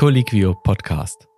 Colliquio 0.00 0.54
Podcast. 0.54 1.28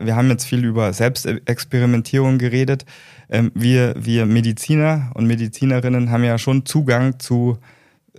Wir 0.00 0.16
haben 0.16 0.28
jetzt 0.30 0.46
viel 0.46 0.64
über 0.64 0.92
Selbstexperimentierung 0.92 2.36
geredet. 2.36 2.84
Ähm, 3.30 3.52
wir, 3.54 3.94
wir 3.96 4.26
Mediziner 4.26 5.12
und 5.14 5.28
Medizinerinnen 5.28 6.10
haben 6.10 6.24
ja 6.24 6.38
schon 6.38 6.66
Zugang 6.66 7.20
zu, 7.20 7.58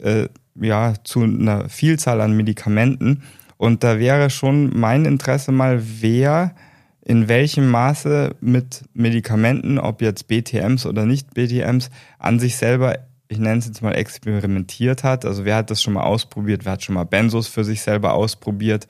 äh, 0.01 0.29
ja, 0.55 0.93
zu 1.03 1.23
einer 1.23 1.67
Vielzahl 1.67 2.21
an 2.21 2.37
Medikamenten. 2.37 3.23
Und 3.57 3.83
da 3.83 3.99
wäre 3.99 4.29
schon 4.29 4.79
mein 4.79 5.03
Interesse 5.03 5.51
mal, 5.51 5.83
wer 5.83 6.55
in 7.01 7.27
welchem 7.27 7.69
Maße 7.69 8.37
mit 8.39 8.85
Medikamenten, 8.93 9.77
ob 9.77 10.01
jetzt 10.01 10.29
BTMs 10.29 10.85
oder 10.85 11.05
nicht 11.05 11.33
BTMs, 11.33 11.89
an 12.17 12.39
sich 12.39 12.55
selber, 12.55 12.97
ich 13.27 13.39
nenne 13.39 13.59
es 13.59 13.65
jetzt 13.65 13.81
mal, 13.81 13.91
experimentiert 13.91 15.03
hat. 15.03 15.25
Also 15.25 15.43
wer 15.43 15.57
hat 15.57 15.69
das 15.69 15.83
schon 15.83 15.95
mal 15.95 16.03
ausprobiert? 16.03 16.63
Wer 16.63 16.71
hat 16.71 16.83
schon 16.83 16.95
mal 16.95 17.03
Benzos 17.03 17.49
für 17.49 17.65
sich 17.65 17.81
selber 17.81 18.13
ausprobiert? 18.13 18.87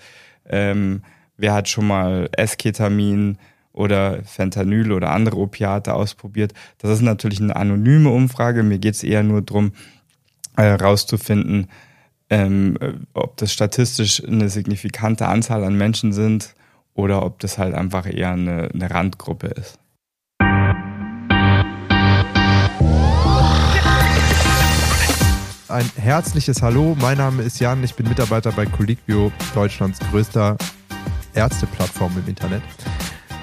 Ähm, 0.49 1.03
wer 1.37 1.53
hat 1.53 1.69
schon 1.69 1.87
mal 1.87 2.29
Esketamin 2.31 3.37
oder 3.71 4.23
Fentanyl 4.23 4.91
oder 4.91 5.11
andere 5.11 5.37
Opiate 5.37 5.93
ausprobiert? 5.93 6.53
Das 6.79 6.91
ist 6.91 7.01
natürlich 7.01 7.41
eine 7.41 7.55
anonyme 7.55 8.09
Umfrage. 8.09 8.63
Mir 8.63 8.79
geht 8.79 8.95
es 8.95 9.03
eher 9.03 9.23
nur 9.23 9.41
darum, 9.41 9.71
herauszufinden, 10.55 11.65
äh, 11.65 11.67
ähm, 12.29 12.77
ob 13.13 13.37
das 13.37 13.51
statistisch 13.51 14.23
eine 14.23 14.49
signifikante 14.49 15.27
Anzahl 15.27 15.63
an 15.63 15.75
Menschen 15.75 16.13
sind 16.13 16.55
oder 16.93 17.25
ob 17.25 17.39
das 17.39 17.57
halt 17.57 17.73
einfach 17.73 18.05
eher 18.05 18.31
eine, 18.31 18.69
eine 18.73 18.91
Randgruppe 18.91 19.47
ist. 19.47 19.78
Ein 25.69 25.87
herzliches 25.97 26.63
Hallo, 26.63 26.97
mein 26.99 27.19
Name 27.19 27.43
ist 27.43 27.59
Jan, 27.59 27.83
ich 27.83 27.93
bin 27.93 28.09
Mitarbeiter 28.09 28.51
bei 28.51 28.65
Colliquio, 28.65 29.31
Deutschlands 29.53 29.99
größter 30.09 30.57
Ärzteplattform 31.35 32.11
im 32.17 32.27
Internet. 32.27 32.63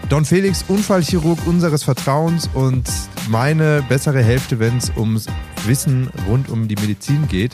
Don 0.08 0.24
Felix, 0.24 0.64
Unfallchirurg 0.66 1.38
unseres 1.46 1.84
Vertrauens 1.84 2.50
und 2.52 2.90
meine 3.28 3.84
bessere 3.88 4.24
Hälfte, 4.24 4.58
wenn 4.58 4.76
es 4.76 4.90
ums 4.96 5.26
Wissen 5.66 6.10
rund 6.28 6.48
um 6.48 6.66
die 6.66 6.74
Medizin 6.74 7.28
geht. 7.28 7.52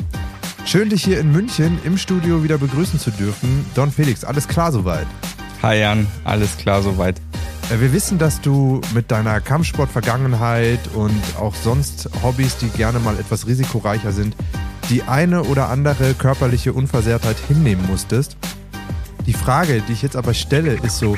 Schön, 0.64 0.89
dich 0.89 1.05
hier 1.05 1.20
in 1.20 1.33
München 1.33 1.79
im 1.84 1.98
Studio 1.98 2.42
wieder 2.42 2.57
begrüßen 2.57 2.98
zu 2.98 3.11
dürfen. 3.11 3.67
Don 3.75 3.91
Felix, 3.91 4.25
alles 4.25 4.48
klar 4.48 4.73
soweit? 4.73 5.07
Hi 5.62 5.81
Jan, 5.81 6.07
alles 6.25 6.57
klar 6.57 6.81
soweit. 6.81 7.20
Äh, 7.71 7.81
wir 7.81 7.93
wissen, 7.93 8.19
dass 8.19 8.41
du 8.41 8.81
mit 8.95 9.11
deiner 9.11 9.41
Kampfsport-Vergangenheit 9.41 10.81
und 10.95 11.23
auch 11.39 11.55
sonst 11.55 12.09
Hobbys, 12.23 12.57
die 12.59 12.69
gerne 12.69 12.99
mal 12.99 13.19
etwas 13.19 13.47
risikoreicher 13.47 14.13
sind, 14.13 14.37
die 14.91 15.03
eine 15.03 15.45
oder 15.45 15.69
andere 15.69 16.15
körperliche 16.15 16.73
Unversehrtheit 16.73 17.37
hinnehmen 17.49 17.87
musstest. 17.87 18.37
Die 19.27 19.33
Frage, 19.33 19.83
die 19.89 19.93
ich 19.93 20.03
jetzt 20.03 20.17
aber 20.17 20.35
stelle, 20.35 20.73
ist 20.83 20.99
so, 20.99 21.17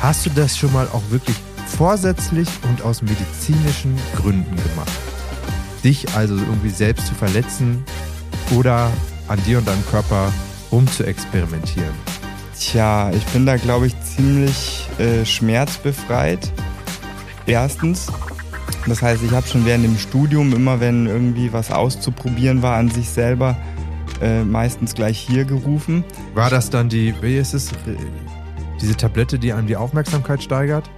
hast 0.00 0.26
du 0.26 0.30
das 0.30 0.56
schon 0.56 0.72
mal 0.72 0.86
auch 0.92 1.02
wirklich 1.10 1.36
vorsätzlich 1.66 2.48
und 2.68 2.82
aus 2.82 3.02
medizinischen 3.02 3.98
Gründen 4.14 4.56
gemacht? 4.56 4.92
Dich 5.82 6.14
also 6.14 6.36
irgendwie 6.36 6.70
selbst 6.70 7.08
zu 7.08 7.14
verletzen 7.14 7.84
oder 8.56 8.90
an 9.28 9.42
dir 9.44 9.58
und 9.58 9.66
deinem 9.66 9.84
Körper 9.90 10.32
rumzuexperimentieren? 10.70 11.94
Tja, 12.58 13.10
ich 13.10 13.24
bin 13.26 13.44
da, 13.44 13.56
glaube 13.56 13.88
ich, 13.88 13.94
ziemlich 14.02 14.85
äh, 14.98 15.24
schmerzbefreit. 15.24 16.52
Erstens. 17.46 18.08
Das 18.86 19.02
heißt, 19.02 19.22
ich 19.24 19.32
habe 19.32 19.46
schon 19.46 19.66
während 19.66 19.84
dem 19.84 19.98
Studium 19.98 20.52
immer, 20.54 20.80
wenn 20.80 21.06
irgendwie 21.06 21.52
was 21.52 21.72
auszuprobieren 21.72 22.62
war 22.62 22.76
an 22.76 22.88
sich 22.88 23.08
selber, 23.08 23.56
äh, 24.22 24.42
meistens 24.44 24.94
gleich 24.94 25.18
hier 25.18 25.44
gerufen. 25.44 26.04
War 26.34 26.50
das 26.50 26.70
dann 26.70 26.88
die, 26.88 27.14
wie 27.20 27.36
ist 27.36 27.52
es, 27.52 27.72
diese 28.80 28.96
Tablette, 28.96 29.38
die 29.38 29.52
einem 29.52 29.66
die 29.66 29.76
Aufmerksamkeit 29.76 30.42
steigert? 30.42 30.88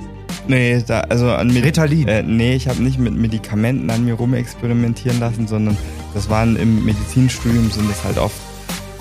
Nee, 0.49 0.83
da, 0.87 1.01
also 1.01 1.31
an 1.31 1.49
Medi 1.49 1.61
Ritalin? 1.61 2.09
Äh, 2.09 2.23
nee, 2.23 2.55
ich 2.55 2.69
habe 2.69 2.83
nicht 2.83 2.99
mit 2.99 3.15
Medikamenten 3.15 3.91
an 3.91 4.05
mir 4.05 4.15
rumexperimentieren 4.15 5.21
lassen, 5.21 5.47
sondern 5.47 5.77
das 6.15 6.31
waren 6.31 6.57
im 6.57 6.85
Medizinstudium 6.85 7.71
sind 7.71 7.91
das 7.91 8.03
halt 8.05 8.19
oft 8.19 8.37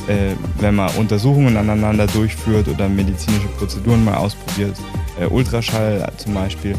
äh, 0.08 0.36
wenn 0.60 0.76
man 0.76 0.90
Untersuchungen 0.96 1.58
aneinander 1.58 2.08
durchführt 2.08 2.68
oder 2.68 2.88
medizinische 2.90 3.48
Prozeduren 3.58 4.04
mal 4.04 4.16
ausprobiert, 4.16 4.78
äh, 5.20 5.26
Ultraschall 5.26 6.12
zum 6.18 6.34
Beispiel, 6.34 6.76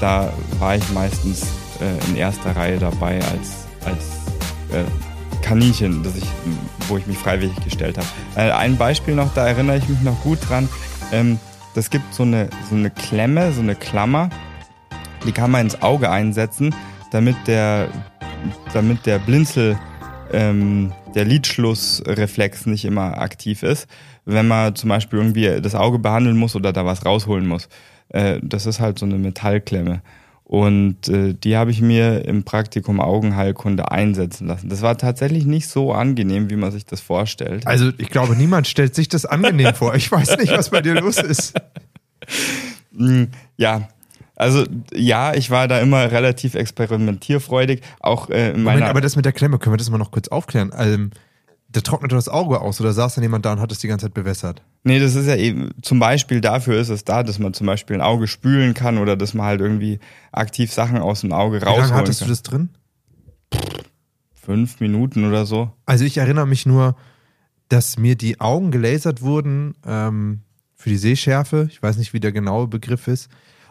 da 0.00 0.32
war 0.58 0.76
ich 0.76 0.90
meistens 0.92 1.42
äh, 1.80 2.10
in 2.10 2.16
erster 2.16 2.56
Reihe 2.56 2.78
dabei 2.78 3.16
als, 3.16 3.66
als 3.84 4.04
äh, 4.72 4.84
Kaninchen, 5.42 6.02
das 6.02 6.16
ich, 6.16 6.26
wo 6.88 6.96
ich 6.96 7.06
mich 7.06 7.18
freiwillig 7.18 7.56
gestellt 7.64 7.98
habe. 7.98 8.06
Äh, 8.36 8.52
ein 8.52 8.76
Beispiel 8.76 9.14
noch, 9.14 9.32
da 9.34 9.46
erinnere 9.46 9.78
ich 9.78 9.88
mich 9.88 10.00
noch 10.02 10.20
gut 10.22 10.38
dran. 10.48 10.68
Ähm, 11.12 11.38
das 11.74 11.90
gibt 11.90 12.14
so 12.14 12.22
eine, 12.22 12.50
so 12.68 12.76
eine 12.76 12.90
Klemme, 12.90 13.52
so 13.52 13.60
eine 13.60 13.74
Klammer, 13.74 14.30
die 15.26 15.32
kann 15.32 15.50
man 15.50 15.62
ins 15.62 15.82
Auge 15.82 16.10
einsetzen, 16.10 16.74
damit 17.10 17.36
der, 17.46 17.88
damit 18.72 19.06
der 19.06 19.18
Blinzel 19.18 19.78
ähm, 20.32 20.92
der 21.14 21.24
Lidschlussreflex 21.24 22.66
nicht 22.66 22.84
immer 22.84 23.18
aktiv 23.18 23.62
ist, 23.62 23.88
wenn 24.24 24.48
man 24.48 24.74
zum 24.74 24.88
Beispiel 24.88 25.18
irgendwie 25.18 25.60
das 25.60 25.74
Auge 25.74 25.98
behandeln 25.98 26.36
muss 26.36 26.56
oder 26.56 26.72
da 26.72 26.84
was 26.84 27.04
rausholen 27.04 27.46
muss. 27.46 27.68
Äh, 28.08 28.40
das 28.42 28.66
ist 28.66 28.80
halt 28.80 28.98
so 28.98 29.06
eine 29.06 29.18
Metallklemme. 29.18 30.02
Und 30.44 31.08
äh, 31.08 31.32
die 31.32 31.56
habe 31.56 31.70
ich 31.70 31.80
mir 31.80 32.24
im 32.24 32.42
Praktikum 32.42 33.00
Augenheilkunde 33.00 33.92
einsetzen 33.92 34.48
lassen. 34.48 34.68
Das 34.68 34.82
war 34.82 34.98
tatsächlich 34.98 35.46
nicht 35.46 35.68
so 35.68 35.92
angenehm, 35.92 36.50
wie 36.50 36.56
man 36.56 36.72
sich 36.72 36.84
das 36.84 37.00
vorstellt. 37.00 37.68
Also 37.68 37.92
ich 37.98 38.10
glaube, 38.10 38.34
niemand 38.34 38.66
stellt 38.66 38.96
sich 38.96 39.08
das 39.08 39.26
angenehm 39.26 39.74
vor. 39.74 39.94
Ich 39.94 40.10
weiß 40.10 40.38
nicht, 40.38 40.50
was 40.50 40.70
bei 40.70 40.82
dir 40.82 40.94
los 40.94 41.18
ist. 41.18 41.54
Hm, 42.96 43.28
ja, 43.56 43.88
also 44.40 44.64
ja, 44.94 45.34
ich 45.34 45.50
war 45.50 45.68
da 45.68 45.78
immer 45.80 46.10
relativ 46.10 46.54
experimentierfreudig. 46.54 47.82
Auch 48.00 48.30
äh, 48.30 48.52
in 48.52 48.62
Moment, 48.62 48.84
aber 48.84 49.00
das 49.00 49.14
mit 49.14 49.24
der 49.24 49.32
Klemme, 49.32 49.58
können 49.58 49.74
wir 49.74 49.78
das 49.78 49.90
mal 49.90 49.98
noch 49.98 50.10
kurz 50.10 50.28
aufklären? 50.28 50.72
Ähm, 50.76 51.10
da 51.68 51.82
trocknet 51.82 52.10
das 52.12 52.28
Auge 52.28 52.60
aus 52.60 52.80
oder 52.80 52.92
saß 52.92 53.14
dann 53.14 53.22
jemand 53.22 53.44
da 53.44 53.52
und 53.52 53.60
hat 53.60 53.70
es 53.70 53.78
die 53.78 53.86
ganze 53.86 54.06
Zeit 54.06 54.14
bewässert? 54.14 54.62
Nee, 54.82 54.98
das 54.98 55.14
ist 55.14 55.26
ja 55.26 55.36
eben, 55.36 55.70
zum 55.82 56.00
Beispiel 56.00 56.40
dafür 56.40 56.80
ist 56.80 56.88
es 56.88 57.04
da, 57.04 57.22
dass 57.22 57.38
man 57.38 57.52
zum 57.54 57.66
Beispiel 57.66 57.96
ein 57.96 58.02
Auge 58.02 58.26
spülen 58.26 58.74
kann 58.74 58.98
oder 58.98 59.14
dass 59.16 59.34
man 59.34 59.46
halt 59.46 59.60
irgendwie 59.60 60.00
aktiv 60.32 60.72
Sachen 60.72 60.98
aus 60.98 61.20
dem 61.20 61.32
Auge 61.32 61.62
rausholen 61.62 61.74
kann. 61.74 61.84
Wie 61.84 61.88
lange 61.90 62.00
hattest 62.00 62.20
kann. 62.20 62.28
du 62.28 62.32
das 62.32 62.42
drin? 62.42 62.70
Fünf 64.34 64.80
Minuten 64.80 65.26
oder 65.26 65.44
so. 65.44 65.70
Also 65.84 66.04
ich 66.04 66.16
erinnere 66.16 66.46
mich 66.46 66.64
nur, 66.64 66.96
dass 67.68 67.98
mir 67.98 68.16
die 68.16 68.40
Augen 68.40 68.70
gelasert 68.70 69.20
wurden 69.20 69.74
ähm, 69.86 70.40
für 70.74 70.88
die 70.88 70.96
Sehschärfe. 70.96 71.68
Ich 71.70 71.82
weiß 71.82 71.98
nicht, 71.98 72.14
wie 72.14 72.20
der 72.20 72.32
genaue 72.32 72.66
Begriff 72.66 73.06
ist 73.06 73.28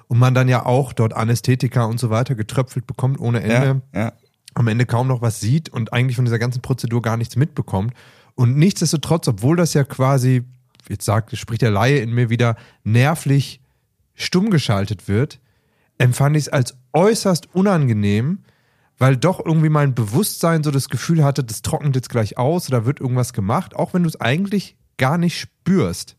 und 0.10 0.18
man 0.18 0.34
dann 0.34 0.50
ja 0.50 0.66
auch 0.66 0.92
dort 0.92 1.14
Anästhetika 1.14 1.86
und 1.86 2.00
so 2.00 2.10
weiter 2.10 2.36
getröpfelt 2.36 2.88
bekommt 2.88 3.20
ohne 3.20 3.42
Ende. 3.42 3.82
Ja, 3.94 4.02
ja. 4.02 4.14
Am 4.56 4.68
Ende 4.68 4.86
kaum 4.86 5.08
noch 5.08 5.22
was 5.22 5.40
sieht 5.40 5.70
und 5.70 5.94
eigentlich 5.94 6.16
von 6.16 6.26
dieser 6.26 6.40
ganzen 6.40 6.62
Prozedur 6.62 7.02
gar 7.02 7.16
nichts 7.16 7.36
mitbekommt. 7.36 7.94
Und 8.34 8.58
nichtsdestotrotz, 8.58 9.28
obwohl 9.28 9.56
das 9.56 9.76
ja 9.76 9.84
quasi, 9.84 10.44
jetzt 10.90 11.06
sagt, 11.06 11.38
spricht 11.38 11.62
der 11.62 11.70
Laie 11.70 12.00
in 12.00 12.12
mir 12.12 12.32
wieder, 12.32 12.58
nervlich 12.84 13.62
stumm 14.16 14.50
geschaltet 14.50 15.08
wird, 15.08 15.40
empfand 16.00 16.36
ich 16.36 16.44
es 16.44 16.50
als 16.50 16.76
äußerst 16.92 17.54
unangenehm, 17.54 18.40
weil 18.98 19.16
doch 19.16 19.46
irgendwie 19.46 19.70
mein 19.70 19.94
Bewusstsein 19.94 20.64
so 20.64 20.72
das 20.72 20.90
Gefühl 20.90 21.24
hatte, 21.24 21.44
das 21.44 21.62
trocknet 21.62 21.96
jetzt 21.96 22.10
gleich 22.10 22.38
aus 22.38 22.68
oder 22.68 22.86
wird 22.86 23.00
irgendwas 23.00 23.32
gemacht, 23.34 23.76
auch 23.76 23.94
wenn 23.94 24.04
du 24.04 24.10
es 24.10 24.20
eigentlich 24.20 24.76
gar 24.98 25.20
nicht 25.20 25.40
spürst. 25.40 26.18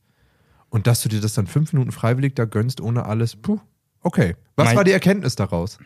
Und 0.68 0.86
dass 0.86 1.02
du 1.02 1.08
dir 1.08 1.20
das 1.20 1.34
dann 1.34 1.48
fünf 1.48 1.72
Minuten 1.72 1.90
freiwillig 1.90 2.36
da 2.36 2.44
gönnst, 2.44 2.80
ohne 2.80 3.06
alles, 3.06 3.34
puh, 3.34 3.58
Okay. 4.02 4.34
Was 4.56 4.66
mein, 4.66 4.76
war 4.76 4.84
die 4.84 4.92
Erkenntnis 4.92 5.36
daraus? 5.36 5.78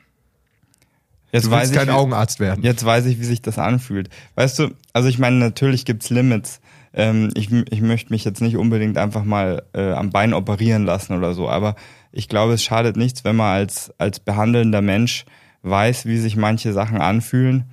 Jetzt 1.33 1.47
du 1.47 1.51
weiß 1.51 1.71
ich, 1.71 1.77
kein 1.77 1.89
wie, 1.89 1.93
Augenarzt 1.93 2.39
werden. 2.39 2.63
Jetzt 2.63 2.85
weiß 2.85 3.07
ich, 3.07 3.19
wie 3.19 3.25
sich 3.25 3.43
das 3.43 3.59
anfühlt. 3.59 4.09
Weißt 4.37 4.59
du, 4.59 4.71
also 4.93 5.09
ich 5.09 5.19
meine, 5.19 5.37
natürlich 5.37 5.85
gibt's 5.85 6.11
Limits. 6.11 6.61
Ähm, 6.93 7.31
ich, 7.35 7.51
ich 7.51 7.81
möchte 7.81 8.13
mich 8.13 8.25
jetzt 8.25 8.41
nicht 8.41 8.57
unbedingt 8.57 8.99
einfach 8.99 9.25
mal 9.25 9.65
äh, 9.73 9.91
am 9.93 10.11
Bein 10.11 10.33
operieren 10.33 10.85
lassen 10.85 11.17
oder 11.17 11.35
so, 11.35 11.49
aber 11.49 11.75
ich 12.13 12.29
glaube, 12.29 12.53
es 12.53 12.63
schadet 12.63 12.97
nichts, 12.97 13.25
wenn 13.25 13.35
man 13.35 13.53
als, 13.53 13.93
als 13.99 14.21
behandelnder 14.21 14.81
Mensch 14.81 15.25
weiß, 15.63 16.07
wie 16.07 16.19
sich 16.19 16.37
manche 16.37 16.73
Sachen 16.73 17.01
anfühlen, 17.01 17.65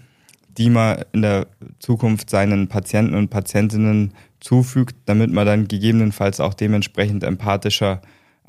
die 0.58 0.72
man 0.72 1.04
in 1.12 1.22
der 1.22 1.46
Zukunft 1.78 2.32
seinen 2.32 2.68
Patienten 2.68 3.14
und 3.14 3.30
Patientinnen 3.30 4.16
zufügt, 4.40 4.96
damit 5.06 5.32
man 5.32 5.46
dann 5.46 5.68
gegebenenfalls 5.68 6.40
auch 6.40 6.56
dementsprechend 6.56 7.24
empathischer 7.24 8.02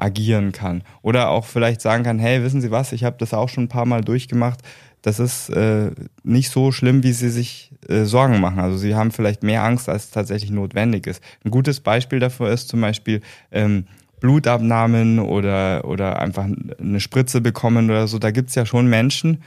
agieren 0.03 0.53
kann. 0.53 0.83
Oder 1.03 1.31
auch 1.31 1.45
vielleicht 1.45 1.81
sagen 1.81 2.05
kann, 2.05 2.19
hey, 2.19 2.43
wissen 2.43 2.61
Sie 2.61 2.71
was, 2.71 2.93
ich 2.93 3.05
habe 3.05 3.17
das 3.19 3.33
auch 3.33 3.49
schon 3.49 3.65
ein 3.65 3.69
paar 3.69 3.87
Mal 3.87 4.03
durchgemacht. 4.03 4.61
Das 5.01 5.19
ist 5.19 5.49
äh, 5.51 5.91
nicht 6.23 6.51
so 6.51 6.71
schlimm, 6.71 7.03
wie 7.03 7.13
Sie 7.13 7.31
sich 7.31 7.73
äh, 7.89 8.05
Sorgen 8.05 8.41
machen. 8.41 8.61
Also 8.61 8.77
Sie 8.77 8.95
haben 8.95 9.11
vielleicht 9.11 9.43
mehr 9.43 9.65
Angst, 9.65 9.89
als 9.89 10.11
tatsächlich 10.11 10.51
notwendig 10.51 11.07
ist. 11.07 11.23
Ein 11.45 11.51
gutes 11.51 11.81
Beispiel 11.81 12.21
dafür 12.21 12.51
ist 12.51 12.69
zum 12.69 12.81
Beispiel 12.81 13.21
ähm, 13.51 13.87
Blutabnahmen 14.21 15.19
oder, 15.19 15.85
oder 15.85 16.21
einfach 16.21 16.47
eine 16.79 17.01
Spritze 17.01 17.41
bekommen 17.41 17.91
oder 17.91 18.07
so. 18.07 18.21
Da 18.21 18.31
gibt's 18.31 18.55
ja 18.55 18.65
schon 18.65 18.87
Menschen, 18.87 19.43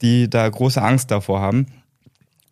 die 0.00 0.30
da 0.30 0.48
große 0.48 0.80
Angst 0.80 1.10
davor 1.10 1.40
haben. 1.40 1.66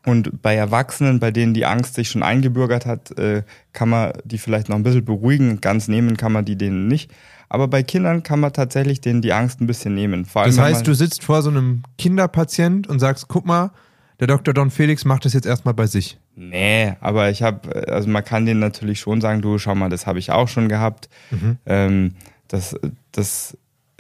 Und 0.05 0.43
bei 0.43 0.55
Erwachsenen, 0.55 1.21
bei 1.21 1.31
denen 1.31 1.55
die 1.55 1.65
Angst 1.65 1.95
sich 1.95 2.11
schon 2.11 2.23
eingebürgert 2.23 2.87
hat, 2.87 3.17
äh, 3.19 3.45
kann 3.73 3.89
man 3.89 4.13
die 4.25 4.39
vielleicht 4.39 4.69
noch 4.69 4.77
ein 4.77 4.83
bisschen 4.83 5.05
beruhigen. 5.05 5.61
Ganz 5.61 5.89
nehmen 5.89 6.17
kann 6.17 6.33
man 6.33 6.45
die 6.45 6.57
denen 6.57 6.89
nicht. 6.89 7.13
Aber 7.53 7.69
bei 7.69 7.83
Kindern 7.83 8.23
kann 8.23 8.41
man 8.41 8.55
tatsächlich 8.55 9.03
denen 9.03 9.21
die 9.21 9.35
Angst 9.35 9.61
ein 9.61 9.67
bisschen 9.67 9.95
nehmen. 9.95 10.25
Vor 10.25 10.41
allem, 10.41 10.57
das 10.57 10.59
heißt, 10.59 10.87
du 10.87 10.95
sitzt 10.95 11.23
vor 11.23 11.43
so 11.43 11.51
einem 11.51 11.83
Kinderpatient 11.99 12.87
und 12.87 12.99
sagst, 12.99 13.29
guck 13.29 13.45
mal, 13.45 13.73
der 14.21 14.27
Dr. 14.27 14.55
Don 14.55 14.71
Felix 14.71 15.05
macht 15.05 15.27
das 15.27 15.35
jetzt 15.35 15.45
erstmal 15.45 15.75
bei 15.75 15.87
sich. 15.87 16.19
Nee, 16.35 16.95
aber 17.01 17.29
ich 17.29 17.43
habe, 17.43 17.89
also 17.93 18.09
man 18.09 18.25
kann 18.25 18.47
denen 18.47 18.59
natürlich 18.59 19.01
schon 19.01 19.21
sagen, 19.21 19.43
du, 19.43 19.59
schau 19.59 19.75
mal, 19.75 19.91
das 19.91 20.07
habe 20.07 20.19
ich 20.19 20.31
auch 20.31 20.49
schon 20.49 20.71
gehabt. 20.71 21.11
Mhm. 21.31 21.59
Ähm, 21.67 22.15
das, 22.49 22.75
das 23.11 23.59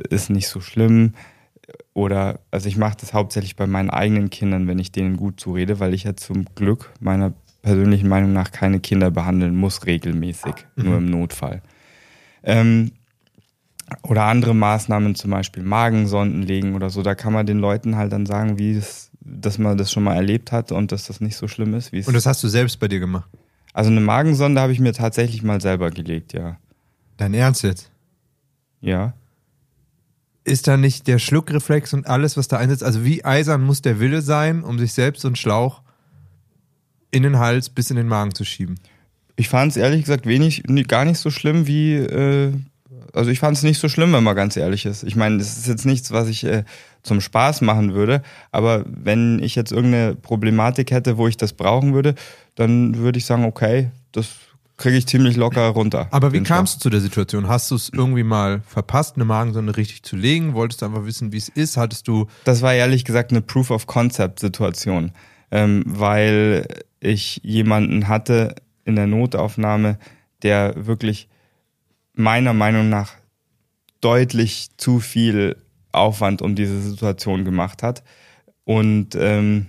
ist 0.08 0.31
nicht 0.31 0.48
so 0.48 0.62
schlimm. 0.62 1.12
Oder, 1.93 2.40
also 2.50 2.70
ich 2.70 2.78
mache 2.78 2.96
das 3.02 3.12
hauptsächlich 3.12 3.55
bei 3.55 3.66
meinen 3.66 3.90
eigenen 3.90 4.31
Kindern, 4.31 4.66
wenn 4.66 4.78
ich 4.78 4.93
denen 4.93 5.19
gut 5.19 5.40
zurede, 5.40 5.78
weil 5.78 5.93
ich 5.93 6.05
ja 6.05 6.16
zum 6.16 6.46
Glück 6.55 6.90
meiner 7.00 7.34
persönlichen 7.60 8.08
Meinung 8.08 8.32
nach 8.32 8.50
keine 8.50 8.81
Kinder 8.81 9.10
behandeln 9.10 9.55
muss, 9.55 9.84
regelmäßig, 9.84 10.55
mhm. 10.76 10.84
nur 10.84 10.96
im 10.96 11.10
Notfall. 11.10 11.60
Ähm, 12.44 12.93
oder 14.02 14.24
andere 14.24 14.54
Maßnahmen, 14.54 15.14
zum 15.14 15.30
Beispiel 15.30 15.62
Magensonden 15.62 16.42
legen 16.42 16.74
oder 16.74 16.90
so, 16.90 17.02
da 17.02 17.14
kann 17.14 17.32
man 17.32 17.46
den 17.46 17.58
Leuten 17.58 17.96
halt 17.96 18.12
dann 18.12 18.26
sagen, 18.26 18.58
wie 18.58 18.72
es, 18.72 19.10
dass 19.20 19.58
man 19.58 19.76
das 19.76 19.92
schon 19.92 20.04
mal 20.04 20.14
erlebt 20.14 20.52
hat 20.52 20.72
und 20.72 20.92
dass 20.92 21.06
das 21.06 21.20
nicht 21.20 21.36
so 21.36 21.48
schlimm 21.48 21.74
ist. 21.74 21.92
Wie 21.92 21.98
es 21.98 22.08
und 22.08 22.14
das 22.14 22.26
hast 22.26 22.42
du 22.42 22.48
selbst 22.48 22.78
bei 22.80 22.88
dir 22.88 23.00
gemacht? 23.00 23.30
Also 23.72 23.90
eine 23.90 24.00
Magensonde 24.00 24.60
habe 24.60 24.72
ich 24.72 24.80
mir 24.80 24.92
tatsächlich 24.92 25.42
mal 25.42 25.60
selber 25.60 25.90
gelegt, 25.90 26.32
ja. 26.32 26.58
Dein 27.16 27.34
Ernst 27.34 27.62
jetzt? 27.62 27.90
Ja 28.80 29.14
ist 30.44 30.66
da 30.68 30.76
nicht 30.76 31.06
der 31.06 31.18
Schluckreflex 31.18 31.94
und 31.94 32.06
alles, 32.06 32.36
was 32.36 32.48
da 32.48 32.58
einsetzt? 32.58 32.82
Also 32.82 33.04
wie 33.04 33.24
eisern 33.24 33.62
muss 33.62 33.82
der 33.82 34.00
Wille 34.00 34.22
sein, 34.22 34.64
um 34.64 34.78
sich 34.78 34.92
selbst 34.92 35.22
so 35.22 35.28
einen 35.28 35.36
Schlauch 35.36 35.82
in 37.10 37.22
den 37.22 37.38
Hals 37.38 37.68
bis 37.68 37.90
in 37.90 37.96
den 37.96 38.08
Magen 38.08 38.34
zu 38.34 38.44
schieben? 38.44 38.78
Ich 39.36 39.48
fand 39.48 39.72
es 39.72 39.76
ehrlich 39.76 40.02
gesagt 40.02 40.26
wenig, 40.26 40.62
gar 40.88 41.04
nicht 41.04 41.18
so 41.18 41.30
schlimm 41.30 41.66
wie, 41.66 41.94
äh, 41.94 42.52
also 43.12 43.31
ich 43.31 43.40
fand 43.40 43.56
es 43.56 43.62
nicht 43.62 43.78
so 43.78 43.88
schlimm, 43.88 44.12
wenn 44.12 44.25
man 44.25 44.37
ganz 44.37 44.56
ehrlich 44.56 44.87
ist. 44.87 45.02
Ich 45.02 45.16
meine, 45.16 45.38
das 45.38 45.58
ist 45.58 45.66
jetzt 45.66 45.87
nichts, 45.87 46.12
was 46.12 46.28
ich 46.28 46.44
äh, 46.44 46.64
zum 47.02 47.20
Spaß 47.20 47.60
machen 47.62 47.94
würde, 47.94 48.22
aber 48.50 48.84
wenn 48.87 49.43
ich 49.43 49.54
jetzt 49.54 49.72
irgendeine 49.72 50.14
Problematik 50.14 50.90
hätte, 50.90 51.16
wo 51.16 51.28
ich 51.28 51.37
das 51.37 51.52
brauchen 51.52 51.94
würde, 51.94 52.14
dann 52.54 52.96
würde 52.96 53.19
ich 53.19 53.26
sagen, 53.26 53.44
okay, 53.44 53.90
das 54.12 54.28
kriege 54.76 54.96
ich 54.96 55.06
ziemlich 55.06 55.37
locker 55.37 55.69
runter. 55.69 56.08
Aber 56.10 56.32
wie 56.32 56.43
kamst 56.43 56.76
du 56.76 56.81
zu 56.81 56.90
der 56.90 57.00
Situation? 57.00 57.46
Hast 57.49 57.70
du 57.70 57.76
es 57.76 57.90
irgendwie 57.93 58.25
mal 58.25 58.62
verpasst, 58.66 59.16
eine 59.16 59.25
Magensonde 59.25 59.76
richtig 59.76 60.02
zu 60.02 60.16
legen? 60.16 60.55
Wolltest 60.55 60.82
du 60.82 60.87
einfach 60.87 61.05
wissen, 61.05 61.32
wie 61.32 61.37
es 61.37 61.48
ist? 61.48 61.76
Hattest 61.76 62.08
du. 62.08 62.26
Das 62.44 62.62
war 62.62 62.75
ehrlich 62.75 63.05
gesagt 63.05 63.31
eine 63.31 63.43
Proof 63.43 63.70
of 63.70 63.87
Concept 63.87 64.40
Situation, 64.40 65.12
ähm, 65.50 65.84
weil 65.87 66.66
ich 67.00 67.40
jemanden 67.44 68.08
hatte 68.08 68.56
in 68.84 68.96
der 68.96 69.06
Notaufnahme, 69.06 69.98
der 70.43 70.75
wirklich 70.76 71.28
meiner 72.14 72.52
Meinung 72.52 72.88
nach 72.88 73.14
deutlich 74.00 74.70
zu 74.76 75.00
viel 75.00 75.56
Aufwand 75.92 76.42
um 76.42 76.54
diese 76.54 76.80
Situation 76.80 77.44
gemacht 77.44 77.82
hat. 77.82 78.02
Und 78.64 79.14
ähm, 79.14 79.68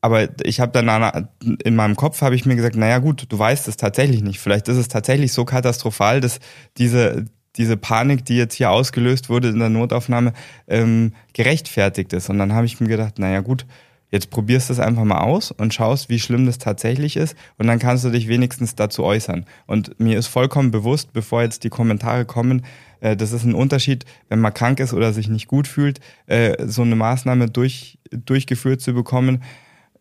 aber 0.00 0.28
ich 0.44 0.58
habe 0.58 0.72
dann 0.72 1.28
in 1.62 1.76
meinem 1.76 1.94
Kopf 1.94 2.22
habe 2.22 2.34
ich 2.34 2.44
mir 2.44 2.56
gesagt, 2.56 2.74
naja 2.74 2.98
gut, 2.98 3.26
du 3.28 3.38
weißt 3.38 3.68
es 3.68 3.76
tatsächlich 3.76 4.22
nicht. 4.22 4.40
Vielleicht 4.40 4.66
ist 4.66 4.76
es 4.76 4.88
tatsächlich 4.88 5.32
so 5.32 5.44
katastrophal, 5.44 6.20
dass 6.20 6.40
diese 6.76 7.26
diese 7.56 7.76
Panik, 7.76 8.24
die 8.24 8.36
jetzt 8.36 8.54
hier 8.54 8.70
ausgelöst 8.70 9.28
wurde 9.28 9.48
in 9.48 9.58
der 9.58 9.68
Notaufnahme, 9.68 10.32
ähm, 10.68 11.12
gerechtfertigt 11.34 12.12
ist. 12.14 12.30
Und 12.30 12.38
dann 12.38 12.54
habe 12.54 12.66
ich 12.66 12.80
mir 12.80 12.88
gedacht, 12.88 13.18
naja 13.18 13.40
gut, 13.40 13.66
jetzt 14.12 14.30
probierst 14.30 14.68
du 14.68 14.74
es 14.74 14.78
einfach 14.78 15.02
mal 15.02 15.22
aus 15.22 15.50
und 15.50 15.74
schaust, 15.74 16.08
wie 16.08 16.20
schlimm 16.20 16.46
das 16.46 16.58
tatsächlich 16.58 17.16
ist. 17.16 17.34
Und 17.58 17.66
dann 17.66 17.80
kannst 17.80 18.04
du 18.04 18.10
dich 18.10 18.28
wenigstens 18.28 18.76
dazu 18.76 19.02
äußern. 19.02 19.46
Und 19.66 19.98
mir 19.98 20.18
ist 20.18 20.28
vollkommen 20.28 20.70
bewusst, 20.70 21.12
bevor 21.12 21.42
jetzt 21.42 21.64
die 21.64 21.70
Kommentare 21.70 22.24
kommen, 22.24 22.64
äh, 23.00 23.16
das 23.16 23.32
ist 23.32 23.44
ein 23.44 23.54
Unterschied, 23.54 24.04
wenn 24.28 24.40
man 24.40 24.54
krank 24.54 24.78
ist 24.78 24.92
oder 24.92 25.12
sich 25.12 25.28
nicht 25.28 25.48
gut 25.48 25.66
fühlt, 25.66 25.98
äh, 26.26 26.66
so 26.66 26.82
eine 26.82 26.94
Maßnahme 26.94 27.50
durch, 27.50 27.98
durchgeführt 28.12 28.80
zu 28.80 28.92
bekommen 28.92 29.42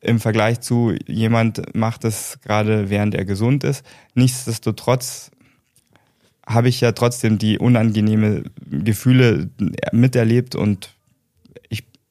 im 0.01 0.19
Vergleich 0.19 0.59
zu 0.61 0.95
jemand 1.07 1.75
macht 1.75 2.03
es 2.05 2.39
gerade 2.41 2.89
während 2.89 3.15
er 3.15 3.23
gesund 3.23 3.63
ist. 3.63 3.85
Nichtsdestotrotz 4.15 5.31
habe 6.45 6.69
ich 6.69 6.81
ja 6.81 6.91
trotzdem 6.91 7.37
die 7.37 7.59
unangenehme 7.59 8.43
Gefühle 8.69 9.49
miterlebt 9.91 10.55
und 10.55 10.95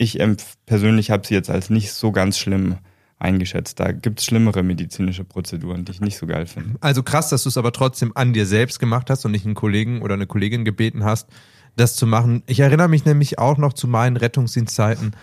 ich, 0.00 0.18
ich 0.18 0.36
persönlich 0.66 1.10
habe 1.10 1.26
sie 1.26 1.34
jetzt 1.34 1.50
als 1.50 1.70
nicht 1.70 1.92
so 1.92 2.12
ganz 2.12 2.38
schlimm 2.38 2.76
eingeschätzt. 3.18 3.78
Da 3.80 3.92
gibt 3.92 4.20
es 4.20 4.26
schlimmere 4.26 4.62
medizinische 4.62 5.24
Prozeduren, 5.24 5.84
die 5.84 5.92
ich 5.92 6.00
nicht 6.00 6.16
so 6.16 6.26
geil 6.26 6.46
finde. 6.46 6.76
Also 6.80 7.02
krass, 7.02 7.28
dass 7.28 7.42
du 7.42 7.50
es 7.50 7.58
aber 7.58 7.72
trotzdem 7.72 8.12
an 8.14 8.32
dir 8.32 8.46
selbst 8.46 8.80
gemacht 8.80 9.10
hast 9.10 9.24
und 9.24 9.32
nicht 9.32 9.44
einen 9.44 9.54
Kollegen 9.54 10.00
oder 10.02 10.14
eine 10.14 10.26
Kollegin 10.26 10.64
gebeten 10.64 11.04
hast, 11.04 11.28
das 11.76 11.96
zu 11.96 12.06
machen. 12.06 12.42
Ich 12.46 12.60
erinnere 12.60 12.88
mich 12.88 13.04
nämlich 13.04 13.38
auch 13.38 13.58
noch 13.58 13.74
zu 13.74 13.88
meinen 13.88 14.16
Rettungsdienstzeiten 14.16 15.14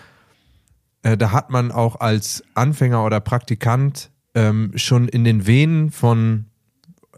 äh, 1.07 1.17
da 1.17 1.31
hat 1.31 1.49
man 1.49 1.71
auch 1.71 1.99
als 1.99 2.43
Anfänger 2.53 3.05
oder 3.05 3.19
Praktikant 3.19 4.11
ähm, 4.35 4.71
schon 4.75 5.07
in 5.07 5.23
den 5.23 5.47
Venen 5.47 5.91
von, 5.91 6.45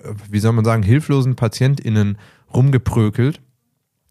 äh, 0.03 0.13
wie 0.29 0.39
soll 0.39 0.53
man 0.53 0.65
sagen, 0.65 0.83
hilflosen 0.83 1.35
PatientInnen 1.35 2.17
rumgeprökelt. 2.53 3.41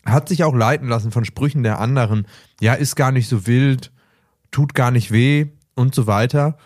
Hat 0.09 0.29
sich 0.29 0.45
auch 0.45 0.55
leiten 0.55 0.89
lassen 0.89 1.11
von 1.11 1.25
Sprüchen 1.25 1.63
der 1.63 1.81
anderen. 1.81 2.27
Ja, 2.61 2.75
ist 2.75 2.97
gar 2.97 3.13
nicht 3.13 3.29
so 3.29 3.47
wild, 3.47 3.93
tut 4.51 4.75
gar 4.75 4.91
nicht 4.91 5.13
weh 5.13 5.47
und 5.75 5.95
so 5.95 6.07
weiter. 6.07 6.57